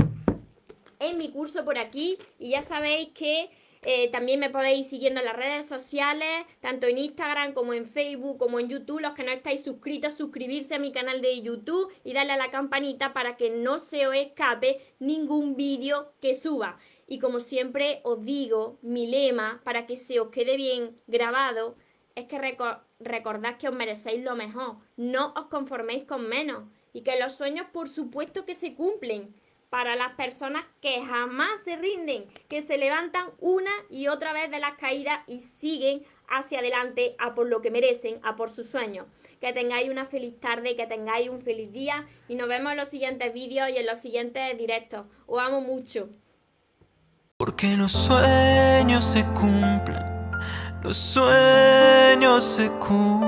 en 0.99 1.17
mi 1.17 1.29
curso 1.29 1.63
por 1.63 1.77
aquí, 1.77 2.17
y 2.39 2.49
ya 2.49 2.61
sabéis 2.61 3.09
que 3.09 3.49
eh, 3.89 4.09
también 4.09 4.41
me 4.41 4.49
podéis 4.49 4.89
siguiendo 4.89 5.21
en 5.21 5.25
las 5.25 5.37
redes 5.37 5.65
sociales, 5.65 6.45
tanto 6.59 6.87
en 6.87 6.97
Instagram 6.97 7.53
como 7.53 7.71
en 7.73 7.85
Facebook, 7.85 8.37
como 8.37 8.59
en 8.59 8.67
YouTube. 8.67 8.99
Los 8.99 9.13
que 9.13 9.23
no 9.23 9.31
estáis 9.31 9.63
suscritos, 9.63 10.13
suscribirse 10.13 10.75
a 10.75 10.79
mi 10.79 10.91
canal 10.91 11.21
de 11.21 11.41
YouTube 11.41 11.89
y 12.03 12.11
darle 12.11 12.33
a 12.33 12.37
la 12.37 12.51
campanita 12.51 13.13
para 13.13 13.37
que 13.37 13.49
no 13.49 13.79
se 13.79 14.05
os 14.05 14.13
escape 14.13 14.81
ningún 14.99 15.55
vídeo 15.55 16.11
que 16.19 16.33
suba. 16.33 16.77
Y 17.07 17.19
como 17.19 17.39
siempre 17.39 18.01
os 18.03 18.25
digo, 18.25 18.77
mi 18.81 19.07
lema 19.07 19.61
para 19.63 19.85
que 19.85 19.95
se 19.95 20.19
os 20.19 20.31
quede 20.31 20.57
bien 20.57 20.99
grabado 21.07 21.77
es 22.15 22.25
que 22.25 22.39
recordad 22.99 23.57
que 23.57 23.69
os 23.69 23.75
merecéis 23.75 24.21
lo 24.21 24.35
mejor, 24.35 24.79
no 24.97 25.33
os 25.37 25.45
conforméis 25.45 26.03
con 26.03 26.27
menos 26.27 26.63
y 26.91 27.03
que 27.03 27.17
los 27.17 27.35
sueños 27.35 27.67
por 27.71 27.87
supuesto 27.87 28.43
que 28.43 28.53
se 28.53 28.75
cumplen 28.75 29.33
para 29.69 29.95
las 29.95 30.13
personas 30.13 30.63
que 30.81 31.03
jamás 31.05 31.61
se 31.63 31.75
rinden, 31.75 32.25
que 32.47 32.61
se 32.61 32.77
levantan 32.77 33.27
una 33.39 33.71
y 33.89 34.07
otra 34.07 34.33
vez 34.33 34.49
de 34.49 34.59
las 34.59 34.77
caídas 34.77 35.19
y 35.27 35.39
siguen 35.39 36.03
hacia 36.29 36.59
adelante 36.59 37.15
a 37.19 37.33
por 37.35 37.47
lo 37.47 37.61
que 37.61 37.71
merecen, 37.71 38.19
a 38.23 38.35
por 38.35 38.49
sus 38.49 38.67
sueños. 38.69 39.07
Que 39.41 39.53
tengáis 39.53 39.89
una 39.89 40.05
feliz 40.05 40.39
tarde, 40.39 40.75
que 40.75 40.87
tengáis 40.87 41.29
un 41.29 41.41
feliz 41.41 41.71
día 41.71 42.05
y 42.27 42.35
nos 42.35 42.47
vemos 42.47 42.71
en 42.71 42.77
los 42.77 42.87
siguientes 42.87 43.33
vídeos 43.33 43.69
y 43.69 43.77
en 43.77 43.85
los 43.85 43.97
siguientes 43.99 44.57
directos. 44.57 45.05
Os 45.25 45.41
amo 45.41 45.61
mucho. 45.61 46.09
Porque 47.37 47.77
los 47.77 47.91
sueños 47.91 49.05
se 49.05 49.23
cumplen, 49.33 50.03
los 50.83 50.97
sueños 50.97 52.43
se 52.43 52.69
cumplen. 52.79 53.27